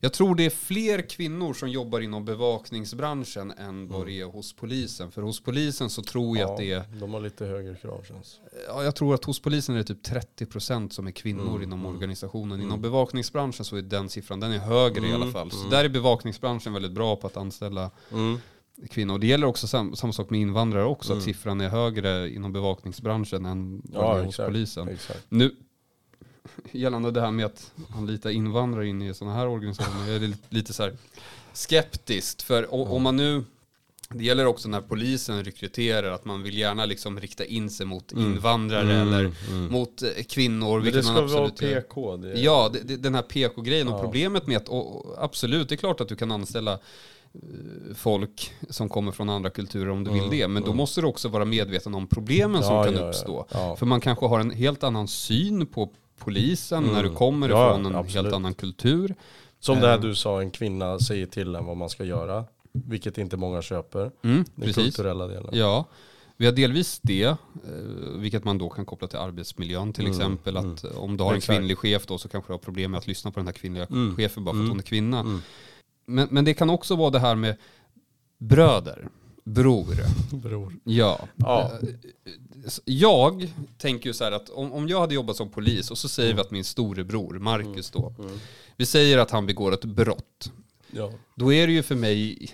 Jag 0.00 0.12
tror 0.12 0.34
det 0.34 0.46
är 0.46 0.50
fler 0.50 1.08
kvinnor 1.08 1.54
som 1.54 1.70
jobbar 1.70 2.00
inom 2.00 2.24
bevakningsbranschen 2.24 3.50
än 3.50 3.88
vad 3.88 4.06
det 4.06 4.20
är 4.20 4.24
hos 4.24 4.52
polisen. 4.52 5.10
För 5.10 5.22
hos 5.22 5.40
polisen 5.42 5.90
så 5.90 6.02
tror 6.02 6.38
jag 6.38 6.48
ja, 6.48 6.52
att 6.52 6.58
det 6.58 6.72
är, 6.72 6.82
de 7.00 7.14
har 7.14 7.20
lite 7.20 7.44
högre 7.46 7.74
krav 7.74 8.04
känns 8.08 8.40
ja, 8.68 8.84
jag 8.84 8.94
tror 8.96 9.14
att 9.14 9.24
hos 9.24 9.40
polisen 9.40 9.74
är 9.74 9.78
det 9.78 9.84
typ 9.84 10.06
30% 10.38 10.88
som 10.88 11.06
är 11.06 11.10
kvinnor 11.12 11.48
Mm, 11.50 11.62
inom 11.62 11.80
mm. 11.80 11.94
organisationen. 11.94 12.60
Inom 12.62 12.80
bevakningsbranschen 12.80 13.64
så 13.64 13.76
är 13.76 13.82
den 13.82 14.08
siffran, 14.08 14.40
den 14.40 14.52
är 14.52 14.58
högre 14.58 15.06
i 15.06 15.12
alla 15.12 15.16
Mm, 15.16 15.32
fall. 15.32 15.50
Så 15.50 15.58
mm. 15.58 15.70
där 15.70 15.84
är 15.84 15.88
bevakningsbranschen 15.88 16.72
väldigt 16.72 16.92
bra 16.92 17.16
på 17.16 17.26
att 17.26 17.36
anställa 17.36 17.90
kvinnor. 18.90 19.18
Det 19.18 19.26
gäller 19.26 19.46
också 19.46 19.66
sam, 19.66 19.96
samma 19.96 20.12
sak 20.12 20.30
med 20.30 20.40
invandrare 20.40 20.84
också, 20.84 21.12
Mm. 21.12 21.18
att 21.18 21.24
siffran 21.24 21.60
är 21.60 21.68
högre 21.68 22.30
inom 22.30 22.52
bevakningsbranschen 22.52 23.46
än 23.46 23.82
vad 23.84 24.04
Ja, 24.04 24.18
hos 24.22 24.28
exakt. 24.28 24.46
polisen. 24.46 24.88
Exakt. 24.88 25.26
Nu, 25.28 25.56
gällande 26.72 27.10
det 27.10 27.20
här 27.20 27.30
med 27.30 27.46
att 27.46 27.72
anlita 27.96 28.30
invandrare 28.32 28.86
in 28.88 29.02
i 29.02 29.14
sådana 29.14 29.36
här 29.36 29.46
organisationer, 29.48 30.12
jag 30.12 30.22
är 30.24 30.32
lite, 30.48 30.72
så 30.72 30.82
här 30.82 30.96
skeptiskt. 31.52 32.42
För 32.42 32.74
om 32.74 33.02
man 33.02 33.16
nu, 33.16 33.44
det 34.08 34.24
gäller 34.24 34.46
också 34.46 34.68
när 34.68 34.80
polisen 34.80 35.44
rekryterar, 35.44 36.10
att 36.12 36.24
man 36.24 36.42
vill 36.42 36.58
gärna 36.58 36.84
liksom 36.84 37.20
rikta 37.20 37.44
in 37.44 37.70
sig 37.70 37.86
mot 37.86 38.12
invandrare 38.12 38.94
eller 39.00 39.32
mot 39.70 40.02
eh, 40.02 40.08
kvinnor. 40.28 40.68
Men 40.76 40.78
det 40.78 40.84
vilket 40.84 41.04
ska 41.04 41.12
man 41.14 41.28
vara 41.28 41.44
absolut 41.46 41.70
gör. 41.72 41.80
PK. 41.80 42.16
Det, 42.16 42.40
Ja, 42.40 42.70
det, 42.72 42.78
det, 42.82 42.96
den 42.96 43.14
här 43.14 43.22
PK-grejen 43.22 43.88
och 43.88 43.94
Ja. 43.98 44.02
problemet 44.02 44.46
med 44.46 44.56
att, 44.56 44.68
och, 44.68 44.96
och 45.06 45.24
absolut, 45.24 45.68
det 45.68 45.74
är 45.74 45.76
klart 45.76 46.00
att 46.00 46.08
du 46.08 46.16
kan 46.16 46.30
anställa 46.32 46.72
eh, 46.72 47.94
folk 47.94 48.52
som 48.70 48.88
kommer 48.88 49.12
från 49.12 49.28
andra 49.30 49.50
kulturer 49.50 49.88
om 49.90 50.04
du 50.04 50.10
vill 50.10 50.30
det. 50.30 50.48
Men 50.48 50.62
då 50.62 50.72
måste 50.74 51.00
du 51.00 51.06
också 51.06 51.28
vara 51.28 51.44
medveten 51.44 51.94
om 51.94 52.06
problemen 52.06 52.62
som 52.62 52.74
Ja, 52.74 52.84
kan 52.84 52.94
ja, 52.94 53.00
ja. 53.00 53.08
uppstå. 53.08 53.46
Ja. 53.50 53.76
För 53.76 53.86
man 53.86 54.00
kanske 54.00 54.26
har 54.26 54.40
en 54.40 54.50
helt 54.50 54.82
annan 54.82 55.08
syn 55.08 55.66
på 55.66 55.90
polisen 56.20 56.84
när 56.84 57.02
du 57.02 57.10
kommer 57.10 57.46
Mm. 57.48 57.58
Ja, 57.58 57.70
ifrån 57.70 57.86
en 57.86 57.94
absolut. 57.94 58.24
helt 58.24 58.34
annan 58.34 58.54
kultur. 58.54 59.14
Som 59.60 59.80
det 59.80 59.86
här 59.86 59.94
Eh. 59.94 60.00
du 60.00 60.14
sa, 60.14 60.40
en 60.42 60.50
kvinna 60.50 60.98
säger 60.98 61.26
till 61.26 61.54
en 61.54 61.64
vad 61.66 61.76
man 61.76 61.90
ska 61.90 62.04
göra. 62.04 62.44
Vilket 62.72 63.18
inte 63.18 63.36
många 63.36 63.62
köper. 63.62 64.00
Mm, 64.00 64.12
Den 64.22 64.44
precis. 64.56 64.74
kulturella 64.76 65.26
delen. 65.26 65.50
Ja, 65.52 65.84
vi 66.36 66.46
har 66.46 66.52
delvis 66.52 67.00
det, 67.02 67.22
eh, 67.22 67.36
vilket 68.16 68.44
man 68.44 68.58
då 68.58 68.68
kan 68.68 68.86
koppla 68.86 69.08
till 69.08 69.18
arbetsmiljön 69.18 69.92
till 69.92 70.04
Mm, 70.06 70.16
exempel. 70.16 70.56
Att 70.56 70.84
eh, 70.84 70.98
om 70.98 71.16
du 71.16 71.22
har 71.24 71.30
en 71.30 71.36
Exakt. 71.36 71.56
kvinnlig 71.58 71.78
chef 71.78 72.06
då 72.06 72.18
så 72.18 72.28
kanske 72.28 72.48
du 72.48 72.52
har 72.54 72.58
problem 72.58 72.90
med 72.90 72.98
att 72.98 73.06
lyssna 73.06 73.30
på 73.30 73.40
den 73.40 73.46
här 73.46 73.52
kvinnliga 73.54 73.86
Mm. 73.86 74.16
chefen 74.16 74.44
bara 74.44 74.52
för 74.52 74.58
att 74.58 74.62
Mm. 74.64 74.70
hon 74.70 74.78
är 74.78 74.82
kvinna. 74.82 75.20
Mm. 75.20 75.42
Men, 76.06 76.28
men 76.30 76.44
det 76.44 76.54
kan 76.54 76.70
också 76.70 76.96
vara 76.96 77.10
det 77.10 77.18
här 77.18 77.34
med 77.34 77.56
bröder, 78.38 79.08
bror. 79.44 79.96
Bror. 80.32 80.76
Ja. 80.84 81.20
Ja. 81.36 81.70
Jag 82.84 83.52
tänker 83.78 84.06
ju 84.06 84.14
så 84.14 84.24
här 84.24 84.32
att 84.32 84.50
om, 84.50 84.72
om 84.72 84.88
jag 84.88 85.00
hade 85.00 85.14
jobbat 85.14 85.36
som 85.36 85.48
polis 85.50 85.90
och 85.90 85.98
så 85.98 86.08
säger 86.08 86.34
vi 86.34 86.40
att 86.40 86.50
min 86.50 86.64
storebror, 86.64 87.38
Marcus 87.38 87.90
då, 87.90 88.14
Mm. 88.18 88.38
vi 88.76 88.86
säger 88.86 89.18
att 89.18 89.30
han 89.30 89.46
begår 89.46 89.72
ett 89.74 89.84
brott. 89.84 90.52
Ja. 90.90 91.12
Då 91.34 91.52
är 91.52 91.66
det 91.66 91.72
ju 91.72 91.82
för 91.82 91.94
mig, 91.94 92.48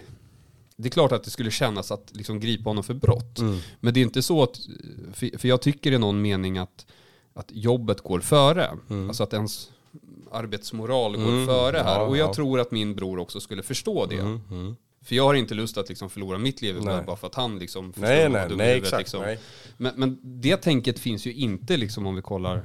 det 0.76 0.88
är 0.88 0.90
klart 0.90 1.12
att 1.12 1.24
det 1.24 1.30
skulle 1.30 1.50
kännas 1.50 1.90
att 1.90 2.10
liksom 2.16 2.40
gripa 2.40 2.70
honom 2.70 2.84
för 2.84 2.94
brott. 2.94 3.38
Mm. 3.38 3.58
Men 3.80 3.94
det 3.94 4.00
är 4.00 4.02
inte 4.02 4.22
så 4.22 4.42
att, 4.42 4.60
för 5.14 5.46
jag 5.46 5.62
tycker 5.62 5.92
i 5.92 5.98
någon 5.98 6.22
mening 6.22 6.58
att, 6.58 6.86
att 7.34 7.48
jobbet 7.52 8.00
går 8.00 8.20
före. 8.20 8.70
Mm. 8.90 9.08
Alltså 9.08 9.22
att 9.22 9.32
ens 9.32 9.70
arbetsmoral 10.32 11.16
går 11.16 11.28
Mm, 11.28 11.46
före 11.46 11.76
här. 11.78 12.00
ja, 12.00 12.06
och 12.06 12.16
jag 12.16 12.28
ja. 12.28 12.34
tror 12.34 12.60
att 12.60 12.70
min 12.70 12.94
bror 12.94 13.18
också 13.18 13.40
skulle 13.40 13.62
förstå 13.62 14.06
det. 14.06 14.40
Mm. 15.06 15.08
Mm. 15.08 15.08
För 15.08 15.14
jag 15.14 15.24
har 15.24 15.34
inte 15.34 15.54
lust 15.54 15.78
att 15.78 15.88
liksom 15.88 16.10
förlora 16.10 16.38
mitt 16.38 16.62
liv 16.62 16.76
Nej. 16.82 17.02
bara 17.06 17.16
för 17.16 17.26
att 17.26 17.34
han 17.34 17.58
liksom 17.58 17.92
Nej, 17.96 18.28
nej, 18.28 18.30
nej, 18.30 18.42
huvudet, 18.42 18.76
exakt. 18.76 18.98
liksom. 18.98 19.22
Nej. 19.22 19.38
Men, 19.76 19.92
men 19.96 20.18
det 20.22 20.56
tänket 20.56 20.98
finns 20.98 21.26
ju 21.26 21.32
inte 21.32 21.76
liksom 21.76 22.06
om 22.06 22.14
vi 22.16 22.22
kollar 22.22 22.62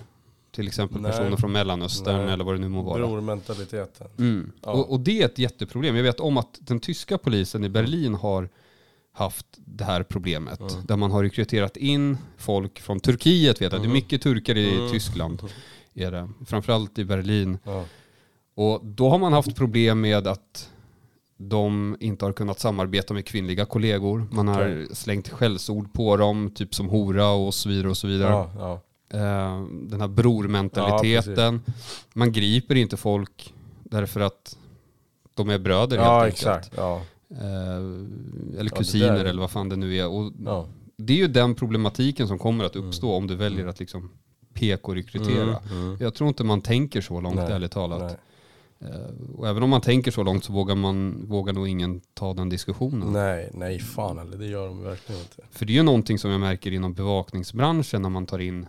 till 0.51 0.67
exempel 0.67 1.01
Nej. 1.01 1.11
personer 1.11 1.37
från 1.37 1.51
Mellanöstern 1.51 2.25
Nej. 2.25 2.33
eller 2.33 2.43
vad 2.43 2.55
det 2.55 2.59
nu 2.59 2.69
må 2.69 2.81
vara. 2.81 2.97
Brormentaliteten. 2.97 4.07
Mm. 4.17 4.51
Ja. 4.63 4.71
Och, 4.71 4.91
och 4.91 4.99
det 4.99 5.21
är 5.21 5.25
ett 5.25 5.39
jätteproblem. 5.39 5.95
Jag 5.95 6.03
vet 6.03 6.19
om 6.19 6.37
att 6.37 6.57
den 6.59 6.79
tyska 6.79 7.17
polisen 7.17 7.63
i 7.63 7.69
Berlin 7.69 8.13
har 8.13 8.49
haft 9.13 9.45
det 9.57 9.83
här 9.83 10.03
problemet. 10.03 10.59
Mm. 10.59 10.85
Där 10.85 10.95
man 10.95 11.11
har 11.11 11.23
rekryterat 11.23 11.77
in 11.77 12.17
folk 12.37 12.79
från 12.79 12.99
Turkiet. 12.99 13.61
Vet 13.61 13.73
jag. 13.73 13.81
Det 13.81 13.87
är 13.87 13.93
mycket 13.93 14.21
turkar 14.21 14.57
i 14.57 14.75
Mm. 14.75 14.91
Tyskland. 14.91 15.41
Är 15.93 16.11
det. 16.11 16.29
Framförallt 16.45 16.99
i 16.99 17.05
Berlin. 17.05 17.57
Ja. 17.63 17.85
Och 18.55 18.85
då 18.85 19.09
har 19.09 19.19
man 19.19 19.33
haft 19.33 19.55
problem 19.55 20.01
med 20.01 20.27
att 20.27 20.69
de 21.49 21.97
inte 21.99 22.25
har 22.25 22.33
kunnat 22.33 22.59
samarbeta 22.59 23.13
med 23.13 23.25
kvinnliga 23.25 23.65
kollegor. 23.65 24.27
Man 24.31 24.47
har 24.47 24.87
slängt 24.93 25.29
skällsord 25.29 25.93
på 25.93 26.17
dem, 26.17 26.51
typ 26.55 26.75
som 26.75 26.89
hora 26.89 27.29
och 27.29 27.53
så 27.53 27.69
vidare 27.69 27.89
och 27.89 27.97
så 27.97 28.07
vidare. 28.07 28.29
Ja, 28.29 28.51
ja. 28.57 28.81
Eh, 29.17 29.63
den 29.71 30.01
här 30.01 30.07
brormentaliteten. 30.07 31.61
man 32.13 32.31
griper 32.31 32.75
inte 32.75 32.97
folk 32.97 33.53
därför 33.83 34.19
att 34.19 34.57
de 35.33 35.49
är 35.49 35.59
bröder 35.59 35.97
ja 35.97 36.03
helt 36.03 36.23
enkelt. 36.23 36.37
exakt. 36.37 36.73
Ja. 36.77 37.01
Eh, 37.31 38.59
eller 38.59 38.69
kusiner 38.69 39.25
eller 39.25 39.41
vad 39.41 39.51
fan 39.51 39.69
det 39.69 39.75
nu 39.75 39.95
är. 39.97 40.07
Och 40.07 40.31
Ja. 40.45 40.65
det 40.97 41.13
är 41.13 41.17
ju 41.17 41.27
den 41.27 41.55
problematiken 41.55 42.27
som 42.27 42.39
kommer 42.39 42.63
att 42.63 42.75
uppstå 42.75 43.13
om 43.15 43.27
du 43.27 43.35
väljer 43.35 43.67
att 43.67 43.79
liksom 43.79 44.09
PK-rekrytera. 44.53 45.43
Mm, 45.43 45.83
mm. 45.83 45.97
Jag 45.99 46.13
tror 46.13 46.27
inte 46.27 46.43
man 46.43 46.61
tänker 46.61 47.01
så 47.01 47.21
långt 47.21 47.35
Nej, 47.35 47.51
ärligt 47.51 47.71
talat. 47.71 48.01
Nej. 48.01 48.15
Eh, 48.81 49.37
och 49.37 49.47
även 49.47 49.63
om 49.63 49.69
man 49.69 49.81
tänker 49.81 50.11
så 50.11 50.23
långt 50.23 50.43
så 50.45 50.53
vågar, 50.53 50.75
man, 50.75 51.25
vågar 51.27 51.53
nog 51.53 51.67
ingen 51.67 52.01
ta 52.13 52.33
den 52.33 52.49
diskussionen. 52.49 53.13
nej, 53.13 53.49
nej 53.53 53.79
fan 53.79 54.19
eller 54.19 54.37
det 54.37 54.45
gör 54.47 54.67
de 54.67 54.83
verkligen 54.83 55.21
inte. 55.21 55.41
För 55.51 55.65
det 55.65 55.73
är 55.73 55.75
ju 55.75 55.83
någonting 55.83 56.19
som 56.19 56.31
jag 56.31 56.39
märker 56.39 56.71
inom 56.71 56.93
bevakningsbranschen 56.93 58.01
när 58.01 58.09
man 58.09 58.25
tar 58.25 58.39
in 58.39 58.67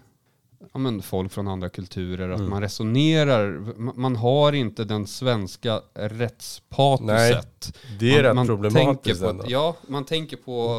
ja, 0.73 0.79
men 0.79 1.03
folk 1.03 1.33
från 1.33 1.49
andra 1.49 1.69
kulturer. 1.69 2.29
Att 2.31 2.39
Mm. 2.39 2.51
man 2.51 2.61
resonerar, 2.63 3.59
man, 3.99 4.17
har 4.17 4.53
inte 4.53 4.85
den 4.85 5.07
svenska 5.07 5.81
rättspatoset. 5.95 7.77
Det 7.99 8.15
är 8.17 8.23
man, 8.23 8.25
rätt 8.25 8.35
man 8.35 8.47
problematiskt 8.47 9.05
tänker 9.05 9.25
på, 9.25 9.31
ändå. 9.31 9.45
Ja, 9.49 9.77
man 9.87 10.05
tänker 10.05 10.37
på, 10.37 10.79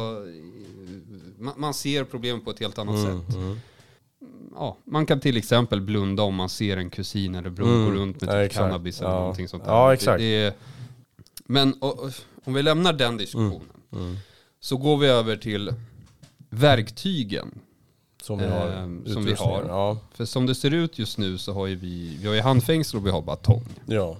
man, 1.38 1.54
man 1.56 1.74
ser 1.74 2.04
problem 2.04 2.40
på 2.44 2.50
ett 2.50 2.60
helt 2.60 2.78
annat 2.78 2.94
Mm, 3.04 3.20
sätt. 3.26 3.36
mm. 3.36 3.56
Ja, 4.54 4.76
man 4.84 5.06
kan 5.06 5.20
till 5.20 5.36
exempel 5.36 5.80
blunda 5.80 6.22
om 6.22 6.34
man 6.34 6.48
ser 6.48 6.76
en 6.76 6.90
kusin 6.90 7.34
eller 7.34 7.50
bror 7.50 7.68
Mm. 7.68 7.84
gå 7.84 7.90
runt 8.00 8.20
med 8.20 8.40
Ja, 8.42 8.48
typ 8.48 8.52
cannabis 8.56 9.00
eller 9.00 9.10
Ja. 9.10 9.18
någonting 9.20 9.48
sånt 9.48 9.64
där. 9.64 9.70
Ja, 9.72 9.88
Det- 9.88 9.94
exakt. 9.94 10.18
Det, 10.18 10.24
är, 10.44 10.52
men 11.46 11.72
och, 11.74 12.10
om 12.44 12.54
vi 12.54 12.62
lämnar 12.62 12.92
den 12.92 13.16
diskussionen 13.16 13.68
Mm. 13.92 14.16
så 14.60 14.76
går 14.76 14.96
vi 14.96 15.06
över 15.06 15.36
till 15.36 15.74
verktygen. 16.50 17.58
Som 18.22 18.38
vi 18.38 18.46
har. 18.46 18.68
Ehm, 18.70 19.06
som 19.06 19.24
vi 19.24 19.34
har. 19.34 19.64
Ja. 19.68 19.98
För 20.12 20.24
som 20.24 20.46
det 20.46 20.54
ser 20.54 20.70
ut 20.74 20.98
just 20.98 21.18
nu 21.18 21.38
så 21.38 21.52
har 21.52 21.66
ju 21.66 21.74
vi, 21.74 22.16
vi 22.20 22.26
har 22.28 22.34
ju 22.34 22.40
handfängsel 22.40 23.00
och 23.00 23.06
vi 23.06 23.10
har 23.10 23.22
batong. 23.22 23.64
ja. 23.86 24.16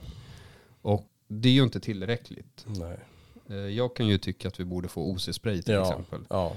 Och 0.83 1.05
det 1.29 1.49
är 1.49 1.53
ju 1.53 1.63
inte 1.63 1.81
tillräckligt. 1.81 2.65
Nej. 2.67 2.99
Eh, 3.49 3.57
Jag 3.57 3.97
kan 3.97 4.07
ju 4.07 4.19
tycka 4.19 4.49
att 4.49 4.61
vi 4.61 4.65
borde 4.65 4.89
få 4.89 5.13
OC-spray 5.13 5.63
till 5.63 5.75
Ja. 5.75 5.83
exempel. 5.91 6.21
ja. 6.29 6.57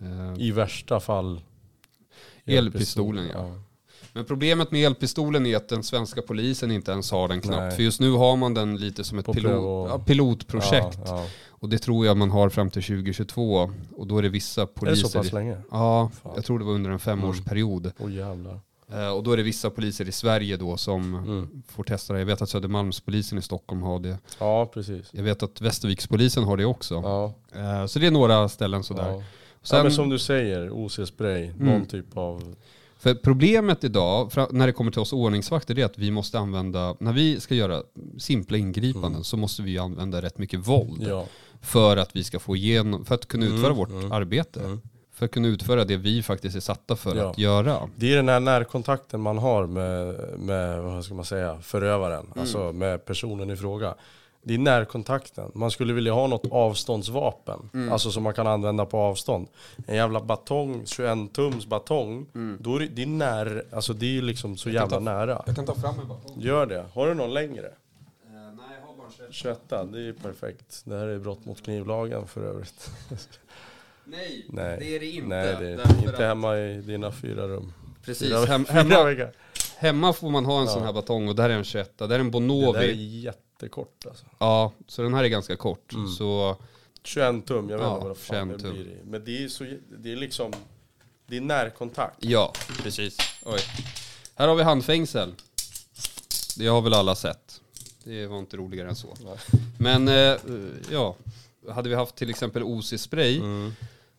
Eh, 0.00 0.34
I 0.42 0.50
värsta 0.50 1.00
fall. 1.00 1.40
Elpistolen, 2.46 3.28
ja. 3.32 3.50
Men 4.12 4.24
problemet 4.24 4.70
med 4.70 4.86
elpistolen 4.86 5.46
är 5.46 5.56
att 5.56 5.68
den 5.68 5.82
svenska 5.82 6.22
polisen 6.22 6.70
inte 6.70 6.92
ens 6.92 7.10
har 7.10 7.28
den 7.28 7.40
knappt. 7.40 7.60
Nej. 7.62 7.76
För 7.76 7.82
just 7.82 8.00
nu 8.00 8.10
har 8.12 8.36
man 8.36 8.54
den 8.54 8.76
lite 8.76 9.04
som 9.04 9.18
ett 9.18 9.26
pilot, 9.32 9.88
ja, 9.90 9.98
pilotprojekt. 9.98 10.98
Ja, 10.98 11.02
ja. 11.06 11.26
Och 11.48 11.68
det 11.68 11.78
tror 11.78 12.06
jag 12.06 12.16
man 12.16 12.30
har 12.30 12.48
fram 12.48 12.70
till 12.70 12.82
2022. 12.82 13.70
Och 13.96 14.06
då 14.06 14.18
är 14.18 14.22
det 14.22 14.28
vissa 14.28 14.62
Är 14.62 14.66
det 14.66 14.72
poliser. 14.72 15.08
så 15.08 15.18
pass 15.18 15.32
länge? 15.32 15.56
Ja, 15.70 16.10
Fan. 16.22 16.32
jag 16.36 16.44
tror 16.44 16.58
det 16.58 16.64
var 16.64 16.72
under 16.72 16.90
en 16.90 16.98
femårsperiod. 16.98 17.92
Jävlar. 18.08 18.60
Eh, 18.92 19.08
och 19.08 19.22
då 19.22 19.32
är 19.32 19.36
det 19.36 19.42
vissa 19.42 19.70
poliser 19.70 20.08
i 20.08 20.12
Sverige 20.12 20.56
då 20.56 20.76
som 20.76 21.14
Mm. 21.14 21.62
får 21.68 21.84
testa 21.84 22.12
det. 22.12 22.18
Jag 22.18 22.26
vet 22.26 22.42
att 22.42 22.48
Södermalmspolisen 22.48 23.38
i 23.38 23.42
Stockholm 23.42 23.82
har 23.82 23.98
det. 23.98 24.18
Ja, 24.38 24.66
precis. 24.74 25.06
Jag 25.12 25.22
vet 25.22 25.42
att 25.42 25.60
Västervikspolisen 25.60 26.44
har 26.44 26.56
det 26.56 26.64
också. 26.64 26.94
Ja, 26.94 27.34
Eh, 27.60 27.86
så 27.86 27.98
det 27.98 28.06
är 28.06 28.10
några 28.10 28.48
ställen 28.48 28.82
sådär. 28.84 29.24
Sen, 29.64 29.76
ja, 29.76 29.82
men 29.82 29.92
som 29.92 30.08
du 30.08 30.18
säger, 30.18 30.70
OC-spray, 30.70 31.52
någon 31.58 31.68
Mm. 31.68 31.86
typ 31.86 32.16
av... 32.16 32.54
För 32.98 33.14
problemet 33.14 33.84
idag, 33.84 34.30
när 34.50 34.66
det 34.66 34.72
kommer 34.72 34.90
till 34.90 35.00
oss 35.00 35.12
ordningsvakter, 35.12 35.74
det 35.74 35.82
är 35.82 35.86
att 35.86 35.98
vi 35.98 36.10
måste 36.10 36.38
använda, 36.38 36.96
när 37.00 37.12
vi 37.12 37.40
ska 37.40 37.54
göra 37.54 37.82
simpla 38.18 38.56
ingripanden 38.58 39.10
Mm. 39.12 39.24
så 39.24 39.36
måste 39.36 39.62
vi 39.62 39.78
använda 39.78 40.22
rätt 40.22 40.38
mycket 40.38 40.60
våld. 40.60 41.06
Ja. 41.08 41.26
För 41.60 41.96
att 41.96 42.16
vi 42.16 42.24
ska 42.24 42.38
få 42.38 42.56
igenom, 42.56 43.04
för 43.04 43.14
att 43.14 43.26
kunna 43.28 43.46
utföra 43.46 43.66
Mm, 43.66 43.76
vårt 43.76 43.90
mm, 43.90 44.12
arbete. 44.12 44.60
mm. 44.60 44.80
För 45.12 45.24
att 45.24 45.30
kunna 45.32 45.48
utföra 45.48 45.84
det 45.84 45.96
vi 45.96 46.22
faktiskt 46.22 46.56
är 46.56 46.60
satta 46.60 46.96
för 46.96 47.16
Ja. 47.16 47.30
att 47.30 47.38
göra. 47.38 47.78
Det 47.96 48.12
är 48.12 48.16
den 48.16 48.28
här 48.28 48.40
närkontakten 48.40 49.20
man 49.20 49.38
har 49.38 49.66
med, 49.66 50.14
med 50.38 50.82
vad 50.82 51.04
ska 51.04 51.14
man 51.14 51.24
säga, 51.24 51.58
förövaren, 51.62 52.20
Mm. 52.26 52.38
alltså 52.40 52.72
med 52.72 53.04
personen 53.04 53.50
i 53.50 53.56
fråga. 53.56 53.94
Det 54.46 54.54
är 54.54 54.58
närkontakten. 54.58 55.50
Man 55.54 55.70
skulle 55.70 55.92
vilja 55.92 56.12
ha 56.12 56.26
något 56.26 56.46
avståndsvapen, 56.52 57.70
Mm. 57.74 57.92
alltså 57.92 58.10
som 58.10 58.22
man 58.22 58.34
kan 58.34 58.46
använda 58.46 58.86
på 58.86 58.98
avstånd. 58.98 59.48
En 59.86 59.96
jävla 59.96 60.20
batong, 60.20 60.82
21 60.86 61.32
tums 61.32 61.66
batong, 61.66 62.26
Mm. 62.34 62.56
då 62.60 62.76
är 62.76 62.80
det, 62.80 62.86
det 62.86 63.02
är 63.02 63.06
när, 63.06 63.64
alltså 63.72 63.92
det 63.92 64.06
är 64.06 64.10
ju 64.10 64.22
liksom 64.22 64.56
så 64.56 64.70
jävla 64.70 64.88
ta- 64.96 65.00
nära. 65.00 65.42
Jag 65.46 65.56
kan 65.56 65.66
ta 65.66 65.74
fram 65.74 65.98
en 66.00 66.08
batong. 66.08 66.36
Gör 66.40 66.66
det. 66.66 66.84
Har 66.94 67.06
du 67.06 67.14
någon 67.14 67.34
längre? 67.34 67.70
nej, 68.30 68.76
jag 68.80 68.86
har 68.86 68.96
bara 68.96 69.06
21, 69.30 69.60
det 69.68 69.98
är 69.98 70.02
ju 70.02 70.14
perfekt. 70.14 70.82
Det 70.84 70.98
här 70.98 71.06
är 71.06 71.18
brott 71.18 71.44
mot 71.44 71.62
knivlagen 71.62 72.26
för 72.26 72.42
övrigt. 72.44 72.90
Nej, 74.04 74.46
Nej. 74.48 74.76
det 74.80 74.96
är 74.96 75.00
det 75.00 75.06
inte. 75.10 75.28
Nej, 75.28 75.56
det 75.60 75.66
är 75.68 75.98
inte 75.98 76.10
att- 76.12 76.18
hemma 76.18 76.56
i 76.58 76.80
dina 76.80 77.12
fyra 77.12 77.48
rum. 77.48 77.72
Precis, 78.04 78.28
Fyra, 78.28 78.38
hem, 78.44 78.64
fyra 78.68 78.76
hemma, 78.82 79.04
väggar. 79.04 79.32
hemma 79.76 80.12
får 80.12 80.30
man 80.30 80.44
ha 80.44 80.60
en 80.60 80.66
Ja. 80.66 80.72
sån 80.72 80.82
här 80.82 80.92
batong 80.92 81.28
och 81.28 81.34
där 81.36 81.50
är 81.50 81.54
en 81.54 81.64
21 81.64 81.98
där 81.98 82.04
är 82.10 82.18
en 82.18 82.30
Det 82.30 82.38
där 82.38 82.40
är 82.40 82.48
Bonovi. 82.48 83.30
Jättekort 83.54 84.06
alltså. 84.06 84.24
Ja, 84.38 84.72
så 84.86 85.02
den 85.02 85.14
här 85.14 85.24
är 85.24 85.28
ganska 85.28 85.56
kort. 85.56 85.92
Mm. 85.92 86.08
Så 86.08 86.56
21 87.02 87.46
tum, 87.46 87.68
jag 87.70 87.78
vet 87.78 87.86
Ja, 87.86 87.94
inte 87.94 88.06
vad 88.06 88.16
det 88.16 88.20
fan 88.20 88.48
21 88.48 88.58
det 88.58 88.64
tum. 88.68 88.72
blir. 88.74 89.00
Men 89.04 89.24
det 89.24 89.44
är 89.44 89.48
så, 89.48 89.64
det 89.98 90.12
är 90.12 90.16
liksom, 90.16 90.52
det 91.26 91.36
är 91.36 91.40
närkontakt. 91.40 92.16
ja, 92.24 92.52
precis. 92.82 93.16
Oj. 93.44 93.60
Här 94.34 94.48
har 94.48 94.54
vi 94.54 94.62
handfängsel. 94.62 95.34
Det 96.58 96.66
har 96.66 96.80
väl 96.82 96.94
alla 96.94 97.14
sett. 97.14 97.60
Det 98.04 98.26
var 98.26 98.38
inte 98.38 98.56
roligare 98.56 98.88
än 98.88 98.96
så. 98.96 99.14
Nej. 99.24 99.36
Men 99.78 100.08
eh, 100.08 100.36
ja, 100.90 101.16
hade 101.70 101.88
vi 101.88 101.94
haft 101.94 102.16
till 102.16 102.30
exempel 102.30 102.62
OC-spray 102.62 103.38
Mm. 103.40 103.72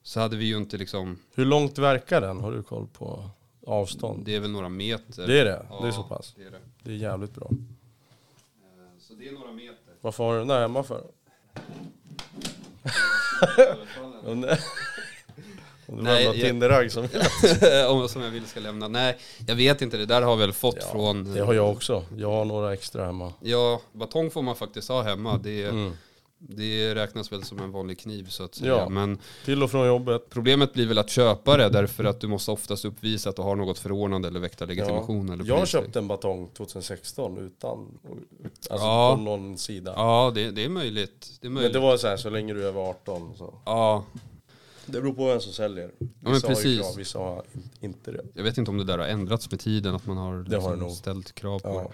så 0.03 0.19
hade 0.19 0.35
vi 0.37 0.45
ju 0.45 0.57
inte 0.57 0.77
liksom, 0.77 1.17
Hur 1.35 1.45
långt 1.45 1.77
verkar 1.77 2.21
den? 2.21 2.39
Har 2.41 2.51
du 2.51 2.63
koll 2.63 2.87
på 2.87 3.29
avstånd? 3.67 4.25
det 4.25 4.35
är 4.35 4.39
väl 4.39 4.51
några 4.51 4.69
meter. 4.69 5.27
Det 5.27 5.39
är 5.39 5.45
det? 5.45 5.65
Ja, 5.69 5.79
Det 5.81 5.87
är 5.87 5.91
så 5.91 6.03
pass? 6.03 6.33
Det 6.37 6.43
är 6.43 6.51
det. 6.51 6.59
Det 6.83 6.91
är 6.91 6.95
jävligt 6.95 7.33
bra. 7.35 7.49
Så 9.15 9.19
det 9.21 9.27
är 9.27 9.31
några 9.31 9.51
meter. 9.51 9.75
Varför 10.01 10.23
har 10.23 10.33
du 10.33 10.39
den 10.39 10.47
där 10.47 10.61
hemma 10.61 10.83
för? 10.83 11.03
Om 14.25 14.41
någon 15.87 16.05
jag- 16.23 16.33
Tinderragg 16.35 16.91
som... 16.91 17.03
Om 17.89 18.07
som 18.09 18.21
jag 18.21 18.29
vill 18.31 18.45
ska 18.45 18.59
lämna. 18.59 18.87
Nej, 18.87 19.17
jag 19.47 19.55
vet 19.55 19.81
inte. 19.81 19.97
Det 19.97 20.05
där 20.05 20.21
har 20.21 20.29
jag 20.31 20.37
väl 20.37 20.53
fått 20.53 20.75
Ja, 20.79 20.87
från... 20.91 21.33
Det 21.33 21.41
har 21.41 21.53
jag 21.53 21.71
också. 21.71 22.05
Jag 22.17 22.31
har 22.31 22.45
några 22.45 22.73
extra 22.73 23.05
hemma. 23.05 23.33
Ja, 23.41 23.81
batong 23.91 24.31
får 24.31 24.41
man 24.41 24.55
faktiskt 24.55 24.89
ha 24.89 25.01
hemma. 25.01 25.37
Det, 25.43 25.63
Mm. 25.65 25.93
Det 26.49 26.95
räknas 26.95 27.31
väl 27.31 27.43
som 27.43 27.59
en 27.59 27.71
vanlig 27.71 27.99
kniv 27.99 28.25
så 28.29 28.43
att 28.43 28.55
säga. 28.55 28.71
Ja. 28.71 28.89
Men 28.89 29.19
Till 29.45 29.63
och 29.63 29.71
från 29.71 29.87
jobbet. 29.87 30.29
problemet 30.29 30.73
blir 30.73 30.87
väl 30.87 30.97
att 30.97 31.09
köpa 31.09 31.57
det 31.57 31.69
därför 31.69 32.03
att 32.03 32.19
du 32.21 32.27
måste 32.27 32.51
oftast 32.51 32.85
uppvisa 32.85 33.29
att 33.29 33.35
du 33.35 33.41
har 33.41 33.55
något 33.55 33.79
förordnande 33.79 34.27
eller 34.27 34.39
väktarlegitimation. 34.39 35.29
Eller 35.29 35.45
Jag 35.45 35.53
har 35.53 35.59
polislig. 35.59 35.83
köpt 35.83 35.95
en 35.95 36.07
batong 36.07 36.49
2016 36.57 37.37
utan, 37.37 37.97
alltså 38.69 38.85
Ja. 38.87 39.13
på 39.17 39.21
någon 39.21 39.57
sida. 39.57 39.93
Ja, 39.95 40.31
det, 40.35 40.51
det 40.51 40.65
är 40.65 40.69
möjligt. 40.69 41.37
Det 41.41 41.47
är 41.47 41.49
Men 41.49 41.53
möjligt. 41.53 41.73
det 41.73 41.79
var 41.79 41.97
så 41.97 42.07
här, 42.07 42.17
så 42.17 42.29
länge 42.29 42.53
du 42.53 42.63
är 42.63 42.67
över 42.67 42.81
18 42.81 43.33
så. 43.37 43.53
Ja, 43.65 44.05
Det 44.85 45.01
beror 45.01 45.13
på 45.13 45.25
vem 45.27 45.39
som 45.39 45.53
säljer. 45.53 45.91
Vissa 45.99 46.11
men 46.19 46.31
har 46.33 46.39
ju 46.39 46.41
precis. 46.47 46.79
krav, 46.81 46.95
vissa 46.97 47.19
har 47.19 47.43
in- 47.53 47.69
inte 47.79 48.11
det. 48.11 48.21
jag 48.33 48.43
vet 48.43 48.57
inte 48.57 48.71
om 48.71 48.77
det 48.77 48.83
där 48.83 48.97
har 48.97 49.05
ändrats 49.05 49.51
med 49.51 49.59
tiden, 49.59 49.95
att 49.95 50.05
man 50.05 50.17
har, 50.17 50.33
har 50.33 50.43
liksom 50.43 50.79
nog. 50.79 50.91
ställt 50.91 51.35
krav 51.35 51.59
på 51.59 51.67
Ja. 51.69 51.91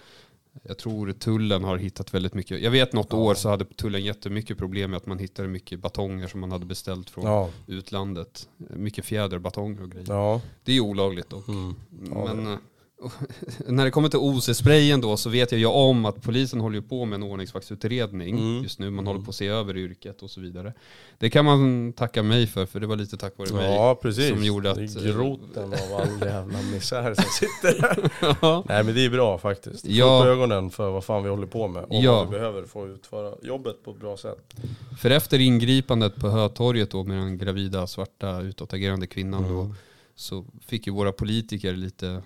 Jag 0.64 0.78
tror 0.78 1.12
tullen 1.12 1.64
har 1.64 1.78
hittat 1.78 2.14
väldigt 2.14 2.34
mycket. 2.34 2.62
Jag 2.62 2.72
vet 2.72 2.94
något 2.94 3.08
Ja. 3.10 3.18
år 3.18 3.34
så 3.36 3.50
hade 3.50 3.66
tullen 3.66 4.04
jättemycket 4.04 4.58
problem 4.58 4.90
med 4.92 4.98
att 4.98 5.06
man 5.06 5.20
hittade 5.20 5.48
mycket 5.48 5.80
batonger 5.80 6.28
som 6.28 6.40
man 6.40 6.52
hade 6.52 6.66
beställt 6.66 7.10
från 7.10 7.26
Ja. 7.26 7.50
utlandet. 7.68 8.50
Mycket 8.58 9.06
fjäderbatonger 9.06 9.84
och 9.84 9.92
grejer. 9.92 10.06
ja. 10.10 10.42
Det 10.64 10.74
är 10.74 10.80
olagligt 10.80 11.30
dock. 11.30 11.48
Mm. 11.48 11.76
Men 11.90 12.58
när 13.68 13.86
det 13.86 13.92
kommer 13.92 14.10
till 14.10 14.20
OC-sprayen 14.20 15.02
då 15.02 15.18
så 15.18 15.30
vet 15.30 15.52
jag 15.52 15.60
ju 15.60 15.66
om 15.66 16.06
att 16.06 16.22
polisen 16.22 16.62
håller 16.62 16.82
på 16.82 17.06
med 17.06 17.16
en 17.16 17.24
ordningsvaktsutredning 17.24 18.38
Mm. 18.38 18.64
just 18.64 18.80
nu. 18.80 18.90
Man 18.90 19.08
håller 19.08 19.22
på 19.22 19.30
att 19.30 19.36
se 19.36 19.48
över 19.48 19.78
yrket 19.78 20.22
och 20.24 20.30
så 20.30 20.42
vidare. 20.42 20.74
Det 21.18 21.30
kan 21.30 21.46
man 21.46 21.94
tacka 21.94 22.24
mig 22.24 22.48
för, 22.48 22.66
för 22.66 22.80
det 22.80 22.88
var 22.88 22.96
lite 22.96 23.18
tack 23.18 23.38
vare 23.38 23.54
mig. 23.54 23.76
Ja, 23.76 24.00
precis. 24.02 24.30
som 24.30 24.44
gjorde 24.44 24.68
det 24.68 24.72
att, 24.72 24.78
är 24.96 25.08
eh, 25.10 25.16
groten 25.16 25.64
av 25.74 26.02
all 26.02 26.28
jävla 26.28 26.62
misär 26.62 27.14
som 27.14 27.24
sitter. 27.24 28.10
Ja. 28.42 28.64
Nej 28.70 28.84
men 28.84 28.96
det 28.96 29.06
är 29.06 29.10
bra 29.10 29.38
faktiskt. 29.38 29.82
Få 29.86 29.92
Ja. 29.92 30.20
upp 30.22 30.26
ögonen 30.28 30.70
för 30.70 30.92
vad 30.92 31.04
fan 31.04 31.24
vi 31.24 31.30
håller 31.30 31.48
på 31.48 31.68
med. 31.68 31.84
Och 31.84 32.04
Ja. 32.04 32.16
vad 32.16 32.26
vi 32.28 32.32
behöver 32.38 32.64
få 32.64 32.88
utföra 32.88 33.36
jobbet 33.44 33.84
på 33.84 33.92
ett 33.92 34.00
bra 34.00 34.18
sätt. 34.18 34.54
För 35.02 35.10
efter 35.10 35.40
ingripandet 35.40 36.16
på 36.16 36.30
Hötorget 36.30 36.92
då 36.92 37.04
med 37.04 37.18
den 37.18 37.38
gravida 37.38 37.88
svarta 37.88 38.42
utåtagerande 38.42 39.08
kvinnan 39.08 39.44
Mm. 39.46 39.56
då 39.56 39.76
så 40.16 40.46
fick 40.68 40.88
ju 40.88 40.94
våra 40.94 41.12
politiker 41.12 41.74
lite 41.74 42.22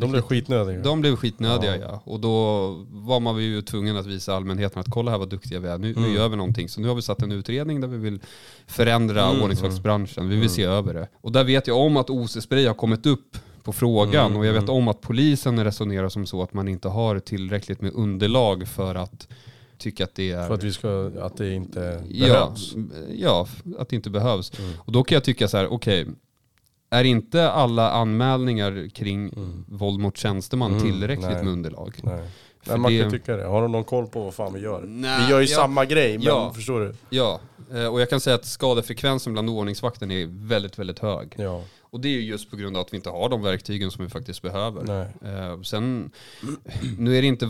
De 0.00 0.10
blev 0.10 0.22
skitnödiga. 0.22 0.80
De 0.82 1.00
blev 1.00 1.16
skitnödiga 1.16 1.76
Ja. 1.76 1.82
ja. 1.90 2.02
Och 2.04 2.20
då 2.20 2.68
var 2.90 3.20
man 3.20 3.42
ju 3.42 3.62
tvungen 3.62 3.96
att 3.96 4.06
visa 4.06 4.34
allmänheten 4.36 4.80
att 4.80 4.90
kolla 4.90 5.10
här 5.10 5.18
vad 5.18 5.28
duktiga 5.30 5.60
vi 5.60 5.68
är. 5.68 5.78
Nu, 5.78 5.90
Mm. 5.92 6.02
nu 6.02 6.14
gör 6.14 6.28
vi 6.28 6.36
någonting. 6.36 6.68
Så 6.68 6.80
nu 6.80 6.88
har 6.88 6.94
vi 6.94 7.02
satt 7.02 7.22
en 7.22 7.32
utredning 7.32 7.80
där 7.80 7.88
vi 7.88 7.96
vill 7.98 8.20
förändra 8.66 9.24
Mm, 9.28 9.42
ordningsvaktsbranschen. 9.42 10.24
Vi 10.24 10.34
vill 10.34 10.38
Mm. 10.38 10.48
se 10.48 10.62
över 10.64 10.94
det. 10.94 11.08
Och 11.20 11.32
där 11.32 11.44
vet 11.44 11.66
jag 11.66 11.78
om 11.78 11.96
att 11.96 12.10
OC-spray 12.10 12.66
har 12.66 12.74
kommit 12.74 13.06
upp 13.06 13.38
på 13.62 13.72
frågan. 13.72 14.26
Mm, 14.26 14.38
Och 14.38 14.46
jag 14.46 14.52
vet 14.52 14.62
mm. 14.62 14.74
om 14.74 14.88
att 14.88 15.00
polisen 15.00 15.64
resonerar 15.64 16.08
som 16.08 16.26
så 16.26 16.42
att 16.42 16.54
man 16.54 16.68
inte 16.68 16.88
har 16.88 17.18
tillräckligt 17.18 17.80
med 17.80 17.92
underlag 17.94 18.68
för 18.68 18.94
att 18.94 19.28
tycka 19.78 20.04
att 20.04 20.14
det 20.14 20.30
är... 20.32 20.46
För 20.46 20.54
att 20.54 20.62
vi 20.64 20.72
ska, 20.72 21.10
att 21.20 21.36
det 21.36 21.54
inte 21.54 22.02
ja, 22.08 22.26
behövs. 22.26 22.74
ja, 23.16 23.46
att 23.78 23.88
det 23.88 23.96
inte 23.96 24.10
behövs. 24.10 24.58
Mm. 24.58 24.70
Och 24.78 24.92
då 24.92 25.04
kan 25.04 25.16
jag 25.16 25.24
tycka 25.24 25.48
så 25.48 25.56
här, 25.56 25.72
okej. 25.72 26.06
Är 26.90 27.04
inte 27.04 27.50
alla 27.50 27.90
anmälningar 27.90 28.88
kring 28.94 29.28
Mm. 29.36 29.64
våld 29.68 30.00
mot 30.00 30.16
tjänsteman 30.16 30.70
Mm, 30.72 30.82
tillräckligt 30.84 31.26
nej. 31.30 31.44
med 31.44 31.52
underlag? 31.52 31.94
Nej. 32.02 32.20
Nej, 32.66 32.78
man 32.78 32.92
det- 32.92 33.02
kan 33.02 33.10
tycka 33.10 33.36
det. 33.36 33.44
Har 33.44 33.62
de 33.62 33.72
någon 33.72 33.84
koll 33.84 34.06
på 34.06 34.24
vad 34.24 34.34
fan 34.34 34.52
vi 34.54 34.60
gör? 34.60 34.82
Nej, 34.86 35.24
vi 35.24 35.30
gör 35.30 35.40
ju 35.40 35.46
ja. 35.46 35.56
samma 35.56 35.84
grej, 35.84 36.18
men 36.18 36.26
Ja. 36.26 36.52
förstår 36.54 36.80
du? 36.80 36.94
Ja, 37.10 37.40
eh, 37.74 37.86
och 37.86 38.00
jag 38.00 38.10
kan 38.10 38.20
säga 38.20 38.36
att 38.36 38.44
skadefrekvensen 38.44 39.32
bland 39.32 39.50
ordningsvakten 39.50 40.10
är 40.10 40.26
väldigt, 40.46 40.78
väldigt 40.78 40.98
hög. 40.98 41.34
Ja. 41.38 41.62
Och 41.94 42.00
det 42.00 42.08
är 42.08 42.12
ju 42.12 42.20
just 42.24 42.50
på 42.50 42.56
grund 42.56 42.76
av 42.76 42.80
att 42.82 42.92
vi 42.92 42.96
inte 42.96 43.10
har 43.10 43.28
de 43.28 43.42
verktygen 43.42 43.90
som 43.90 44.04
vi 44.04 44.10
faktiskt 44.10 44.42
behöver. 44.42 45.00
Eh, 45.24 45.60
sen, 45.62 46.10
nu 46.98 47.18
är 47.18 47.22
det 47.22 47.28
inte 47.28 47.46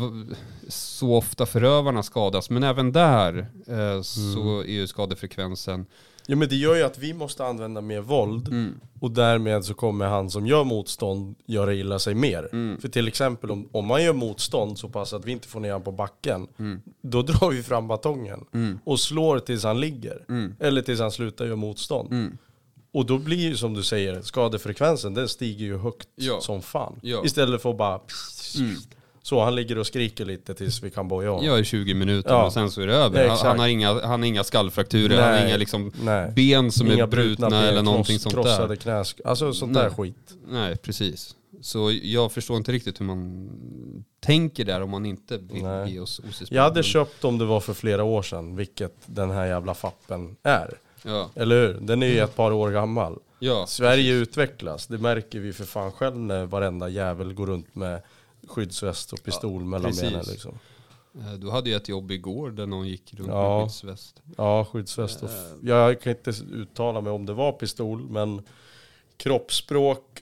så 0.68 1.14
ofta 1.16 1.46
förövarna 1.46 2.02
skadas, 2.02 2.50
men 2.50 2.62
även 2.62 2.92
där 2.92 3.38
eh, 3.66 4.02
så 4.02 4.40
Mm. 4.40 4.59
är 4.61 4.72
ju 4.72 4.87
skadefrekvensen... 4.87 5.87
Ja 6.26 6.37
men 6.37 6.48
det 6.48 6.57
gör 6.57 6.74
ju 6.76 6.83
att 6.83 6.98
vi 6.98 7.14
måste 7.14 7.44
använda 7.46 7.80
mer 7.80 8.00
våld 8.00 8.48
Mm. 8.48 8.80
och 9.00 9.11
därmed 9.11 9.64
så 9.64 9.74
kommer 9.74 10.07
han 10.07 10.30
som 10.30 10.46
gör 10.46 10.64
motstånd 10.64 11.35
göra 11.46 11.74
illa 11.74 11.98
sig 11.98 12.14
mer. 12.14 12.48
Mm. 12.52 12.80
För 12.80 12.88
till 12.88 13.09
exempel 13.09 13.50
om, 13.50 13.68
om 13.72 13.87
man 13.87 14.04
gör 14.04 14.12
motstånd 14.12 14.78
så 14.78 14.88
pass 14.88 15.12
att 15.12 15.24
vi 15.24 15.33
inte 15.33 15.48
får 15.48 15.61
ner 15.61 15.70
honom 15.72 15.85
på 15.85 15.92
backen, 15.92 16.46
Mm. 16.59 16.80
då 17.02 17.22
drar 17.22 17.50
vi 17.50 17.62
fram 17.62 17.88
batongen 17.88 18.44
Mm. 18.54 18.78
och 18.85 19.00
slår 19.00 19.38
tills 19.38 19.64
han 19.64 19.80
ligger. 19.80 20.24
Mm. 20.28 20.57
Eller 20.61 20.83
tills 20.83 21.00
han 21.00 21.11
slutar 21.11 21.44
göra 21.44 21.57
motstånd. 21.57 22.12
Och 22.94 23.07
då 23.07 23.18
blir 23.18 23.37
ju 23.37 23.57
som 23.57 23.74
du 23.74 23.83
säger, 23.83 24.22
skadefrekvensen 24.22 25.14
den 25.14 25.28
stiger 25.28 25.64
ju 25.66 25.78
högt 25.78 26.09
Ja. 26.16 26.40
som 26.40 26.62
fan. 26.62 26.98
Ja. 27.02 27.24
Istället 27.24 27.62
för 27.62 27.70
att 27.70 27.76
bara... 27.78 28.00
Mm. 28.59 28.76
Så 29.22 29.44
han 29.44 29.54
ligger 29.54 29.78
och 29.78 29.87
skriker 29.87 30.24
lite 30.24 30.54
tills 30.54 30.83
vi 30.83 30.90
kan 30.90 31.09
boja 31.09 31.30
honom. 31.30 31.46
Ja, 31.46 31.59
i 31.59 31.64
20 31.64 31.94
minuter 31.94 32.30
Ja. 32.30 32.46
och 32.46 32.52
sen 32.52 32.70
så 32.70 32.80
är 32.80 32.87
det 32.87 32.94
över. 32.94 33.28
Han, 33.28 33.38
han, 33.38 33.59
har 33.59 33.68
inga, 33.68 33.92
han 34.07 34.20
har 34.20 34.24
inga 34.28 34.44
skallfrakturer, 34.44 35.16
han 35.20 35.24
har 35.33 35.38
Nej. 35.38 35.48
inga 35.48 35.57
liksom 35.57 35.92
Nej. 36.02 36.30
ben 36.37 36.72
som 36.72 36.87
Inga 36.92 37.02
är 37.02 37.07
brutna 37.07 37.50
ben, 37.50 37.64
eller 37.64 37.83
någonting 37.83 38.16
kross- 38.16 38.22
sånt 38.22 38.35
krossade 38.35 38.68
där. 38.68 38.76
knäsk... 38.76 39.20
Alltså 39.24 39.52
sånt 39.52 39.72
Nej. 39.72 39.83
där 39.83 39.90
skit. 39.90 40.35
Nej, 40.48 40.76
precis. 40.76 41.37
Så 41.61 41.92
jag 42.02 42.33
förstår 42.33 42.57
inte 42.57 42.72
riktigt 42.72 43.00
hur 43.00 43.07
man 43.07 43.48
tänker 44.20 44.64
där 44.64 44.80
om 44.83 44.90
man 44.90 45.07
inte 45.07 45.37
vill 45.38 45.62
Nej. 45.62 45.92
ge 45.92 46.00
oss 46.00 46.20
OC 46.28 46.42
Jag 46.50 46.62
hade 46.62 46.83
köpt 46.83 47.24
om 47.24 47.38
det 47.38 47.44
var 47.44 47.61
för 47.61 47.74
flera 47.74 48.04
år 48.04 48.22
sedan, 48.22 48.57
vilket 48.57 48.94
den 49.07 49.30
här 49.30 49.46
jävla 49.46 49.74
fappen 49.74 50.37
är. 50.42 50.70
Ja. 51.05 51.31
Eller 51.35 51.67
hur? 51.67 51.75
Den 51.81 52.03
är 52.03 52.07
ju 52.07 52.19
ett 52.21 52.37
par 52.37 52.53
år 52.53 52.71
gammal. 52.71 53.19
Ja, 53.38 53.67
Sverige 53.67 54.14
utvecklas, 54.14 54.87
det 54.87 54.99
märker 54.99 55.40
vi 55.40 55.53
för 55.53 55.64
fan 55.64 55.93
själv 55.93 56.17
när 56.17 56.47
varenda 56.47 56.88
jävel 56.88 57.33
går 57.35 57.47
runt 57.47 57.75
med 57.75 58.03
skyddsväst 58.49 59.12
och 59.12 59.23
pistol 59.23 59.64
mellan 59.64 59.90
precis. 59.90 60.03
benen 60.03 60.25
liksom. 60.29 60.59
Eh, 61.21 61.33
Du 61.33 61.51
hade 61.51 61.71
ju 61.71 61.77
ett 61.77 61.88
jobb 61.88 62.11
igår 62.11 62.51
där 62.51 62.67
någon 62.67 62.88
gick 62.88 63.14
runt 63.14 63.29
Ja. 63.29 63.59
med 63.59 63.64
skyddsväst. 63.69 64.23
Ja, 64.37 64.64
skyddsväst 64.73 65.23
och... 65.23 65.29
Eh. 65.29 65.35
Jag 65.62 66.01
kan 66.01 66.12
inte 66.12 66.33
uttala 66.53 67.01
mig 67.01 67.12
om 67.12 67.27
det 67.27 67.33
var 67.33 67.53
pistol, 67.53 68.03
men 68.11 68.43
kroppsspråk. 69.17 70.21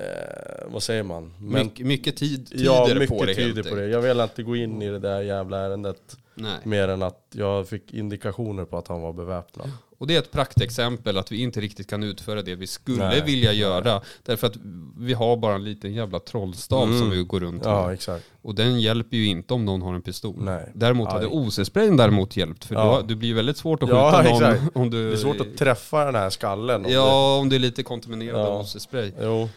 Eh, 0.00 0.72
vad 0.72 0.82
säger 0.82 1.02
man? 1.02 1.32
Men, 1.38 1.66
Mycket, 1.66 1.86
mycket 1.86 2.16
tid 2.16 2.50
tyder 2.50 2.64
ja, 2.64 2.88
på 2.92 2.98
mycket 2.98 3.26
det 3.26 3.34
tyder 3.34 3.62
på 3.62 3.74
det. 3.74 3.86
Jag 3.88 4.00
vill 4.00 4.20
inte 4.20 4.42
gå 4.42 4.56
in 4.56 4.82
i 4.82 4.88
det 4.90 4.98
där 4.98 5.20
jävla 5.22 5.58
ärendet 5.58 6.16
Nej. 6.34 6.58
mer 6.64 6.88
än 6.88 7.02
att 7.02 7.26
jag 7.32 7.68
fick 7.68 7.94
indikationer 7.94 8.64
på 8.64 8.78
att 8.78 8.88
han 8.88 9.00
var 9.02 9.12
beväpnad. 9.12 9.70
Och 9.98 10.06
det 10.06 10.14
är 10.14 10.18
ett 10.18 10.30
praktexempel 10.32 11.18
att 11.18 11.32
vi 11.32 11.42
inte 11.42 11.60
riktigt 11.60 11.90
kan 11.90 12.02
utföra 12.02 12.42
det 12.42 12.54
vi 12.54 12.66
skulle 12.66 13.08
Nej. 13.08 13.22
vilja 13.26 13.52
göra. 13.52 14.00
Därför 14.22 14.46
att 14.46 14.56
vi 14.98 15.12
har 15.12 15.36
bara 15.36 15.54
en 15.54 15.64
liten 15.64 15.92
jävla 15.94 16.18
trollstav 16.20 16.82
Mm. 16.82 16.98
som 16.98 17.10
vi 17.10 17.22
går 17.22 17.40
runt 17.40 17.62
Ja, 17.64 17.86
med. 17.86 17.94
exakt. 17.94 18.24
Och 18.42 18.54
den 18.54 18.80
hjälper 18.80 19.16
ju 19.16 19.26
inte 19.26 19.54
om 19.54 19.64
någon 19.64 19.82
har 19.82 19.94
en 19.94 20.02
pistol. 20.02 20.34
Nej. 20.38 20.72
Däremot 20.74 21.08
Aj. 21.08 21.12
hade 21.14 21.26
OC-sprayen 21.26 21.96
däremot 21.96 22.36
hjälpt. 22.36 22.64
För 22.64 22.74
Ja. 22.74 22.98
då, 23.00 23.06
det 23.06 23.14
blir 23.14 23.34
väldigt 23.34 23.56
svårt 23.56 23.82
att 23.82 23.88
Ja, 23.88 24.10
skjuta 24.12 24.30
någon 24.34 24.52
exakt. 24.52 24.76
om 24.76 24.90
du... 24.90 25.08
Det 25.10 25.16
är 25.16 25.16
svårt 25.16 25.40
att 25.40 25.56
träffa 25.56 26.04
den 26.04 26.14
här 26.14 26.30
skallen. 26.30 26.84
om 26.86 26.92
Ja, 26.92 27.36
om 27.38 27.48
det 27.48 27.56
är 27.56 27.60
lite 27.60 27.82
kontaminerad 27.82 28.40
Ja. 28.40 28.60
OC-spray. 28.62 29.10
Det, 29.18 29.24
jo, 29.24 29.48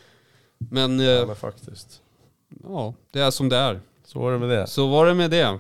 Men, 0.58 1.00
eh, 1.00 1.06
ja, 1.06 1.26
men 1.26 1.36
faktiskt. 1.36 2.02
ja, 2.64 2.94
det 3.12 3.20
är 3.20 3.32
som 3.32 3.50
det 3.50 3.58
är. 3.58 3.80
Så 4.06 4.20
var 4.20 4.32
det 4.32 4.40
med 4.40 4.50
det. 4.50 4.68
Så 4.68 4.88
var 4.88 5.06
det 5.06 5.14
med 5.14 5.32
det. 5.32 5.60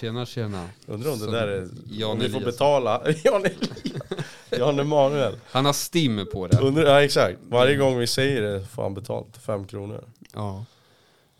Tjena, 0.00 0.26
tjena. 0.26 0.68
Undrar 0.86 1.12
om 1.12 1.18
det 1.18 1.30
där 1.30 1.48
är... 1.48 1.68
Jan 1.90 2.10
om 2.10 2.18
vi 2.18 2.28
får 2.30 2.40
betala. 2.40 3.02
Jan. 3.24 3.44
Jan 4.50 4.78
Emanuel. 4.78 5.34
Han 5.50 5.64
har 5.64 5.72
stim 5.72 6.26
på 6.32 6.46
det. 6.46 6.58
Undrar, 6.58 6.84
ja 6.84 7.02
exakt. 7.02 7.38
Varje 7.48 7.76
gång 7.76 7.98
vi 7.98 8.06
säger 8.06 8.42
det 8.42 8.66
får 8.66 8.82
han 8.82 8.94
betalt. 8.94 9.36
Fem 9.46 9.64
kronor. 9.66 10.04
Ja. 10.34 10.64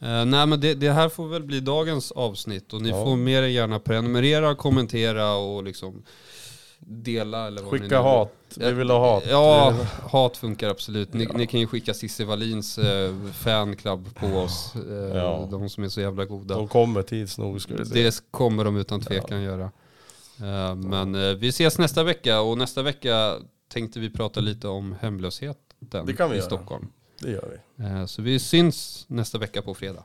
Eh, 0.01 0.25
nej 0.25 0.47
men 0.47 0.61
det, 0.61 0.75
det 0.75 0.91
här 0.91 1.09
får 1.09 1.29
väl 1.29 1.43
bli 1.43 1.61
dagens 1.61 2.13
avsnitt 2.13 2.73
och 2.73 2.83
ni 2.83 2.89
Ja. 2.89 3.05
får 3.05 3.17
mer 3.17 3.43
än 3.43 3.53
gärna 3.53 3.79
prenumerera, 3.79 4.55
kommentera 4.55 5.35
och 5.35 5.65
liksom 5.65 6.03
dela 6.81 7.47
eller 7.47 7.63
vad 7.63 7.71
Skicka 7.71 8.01
hat. 8.01 8.33
Vi 8.57 8.73
vill 8.73 8.91
ha 8.91 9.15
hat. 9.15 9.25
Ja, 9.31 9.75
hat 10.03 10.37
funkar 10.37 10.69
absolut. 10.71 11.13
Ni, 11.13 11.29
ni 11.35 11.47
kan 11.47 11.61
ju 11.61 11.67
skicka 11.67 11.95
Cissi 11.95 12.25
Wallins 12.25 12.79
eh, 12.79 13.15
fanclub 13.33 14.15
på 14.15 14.27
oss. 14.27 14.73
Eh, 14.75 15.17
Ja. 15.17 15.49
De 15.51 15.69
som 15.69 15.85
är 15.85 15.89
så 15.89 16.01
jävla 16.01 16.25
goda. 16.25 16.55
De 16.55 16.69
kommer 16.69 17.03
tids 17.03 17.39
nog 17.39 17.61
skulle 17.61 17.79
jag 17.79 17.87
säga. 17.87 18.05
Det 18.05 18.23
kommer 18.31 18.65
de 18.65 18.77
utan 18.77 19.01
tvekan 19.01 19.43
göra. 19.43 19.71
Eh, 20.41 20.75
men 20.75 21.15
eh, 21.15 21.35
vi 21.35 21.49
ses 21.49 21.79
nästa 21.79 22.05
vecka 22.05 22.41
och 22.41 22.59
nästa 22.59 22.83
vecka 22.83 23.37
tänkte 23.73 24.01
vi 24.01 24.11
prata 24.11 24.41
lite 24.41 24.69
om 24.69 24.95
hemlösheten 25.01 26.07
Det 26.07 26.13
kan 26.13 26.31
vi 26.31 26.37
i 26.37 26.39
göra. 26.39 26.47
Stockholm. 26.47 26.89
Det 27.21 27.31
gör 27.31 27.49
vi. 27.77 27.85
Eh, 27.85 28.07
så 28.07 28.23
vi 28.23 28.39
syns 28.39 29.05
nästa 29.09 29.39
vecka 29.39 29.63
på 29.63 29.75
fredag. 29.75 30.05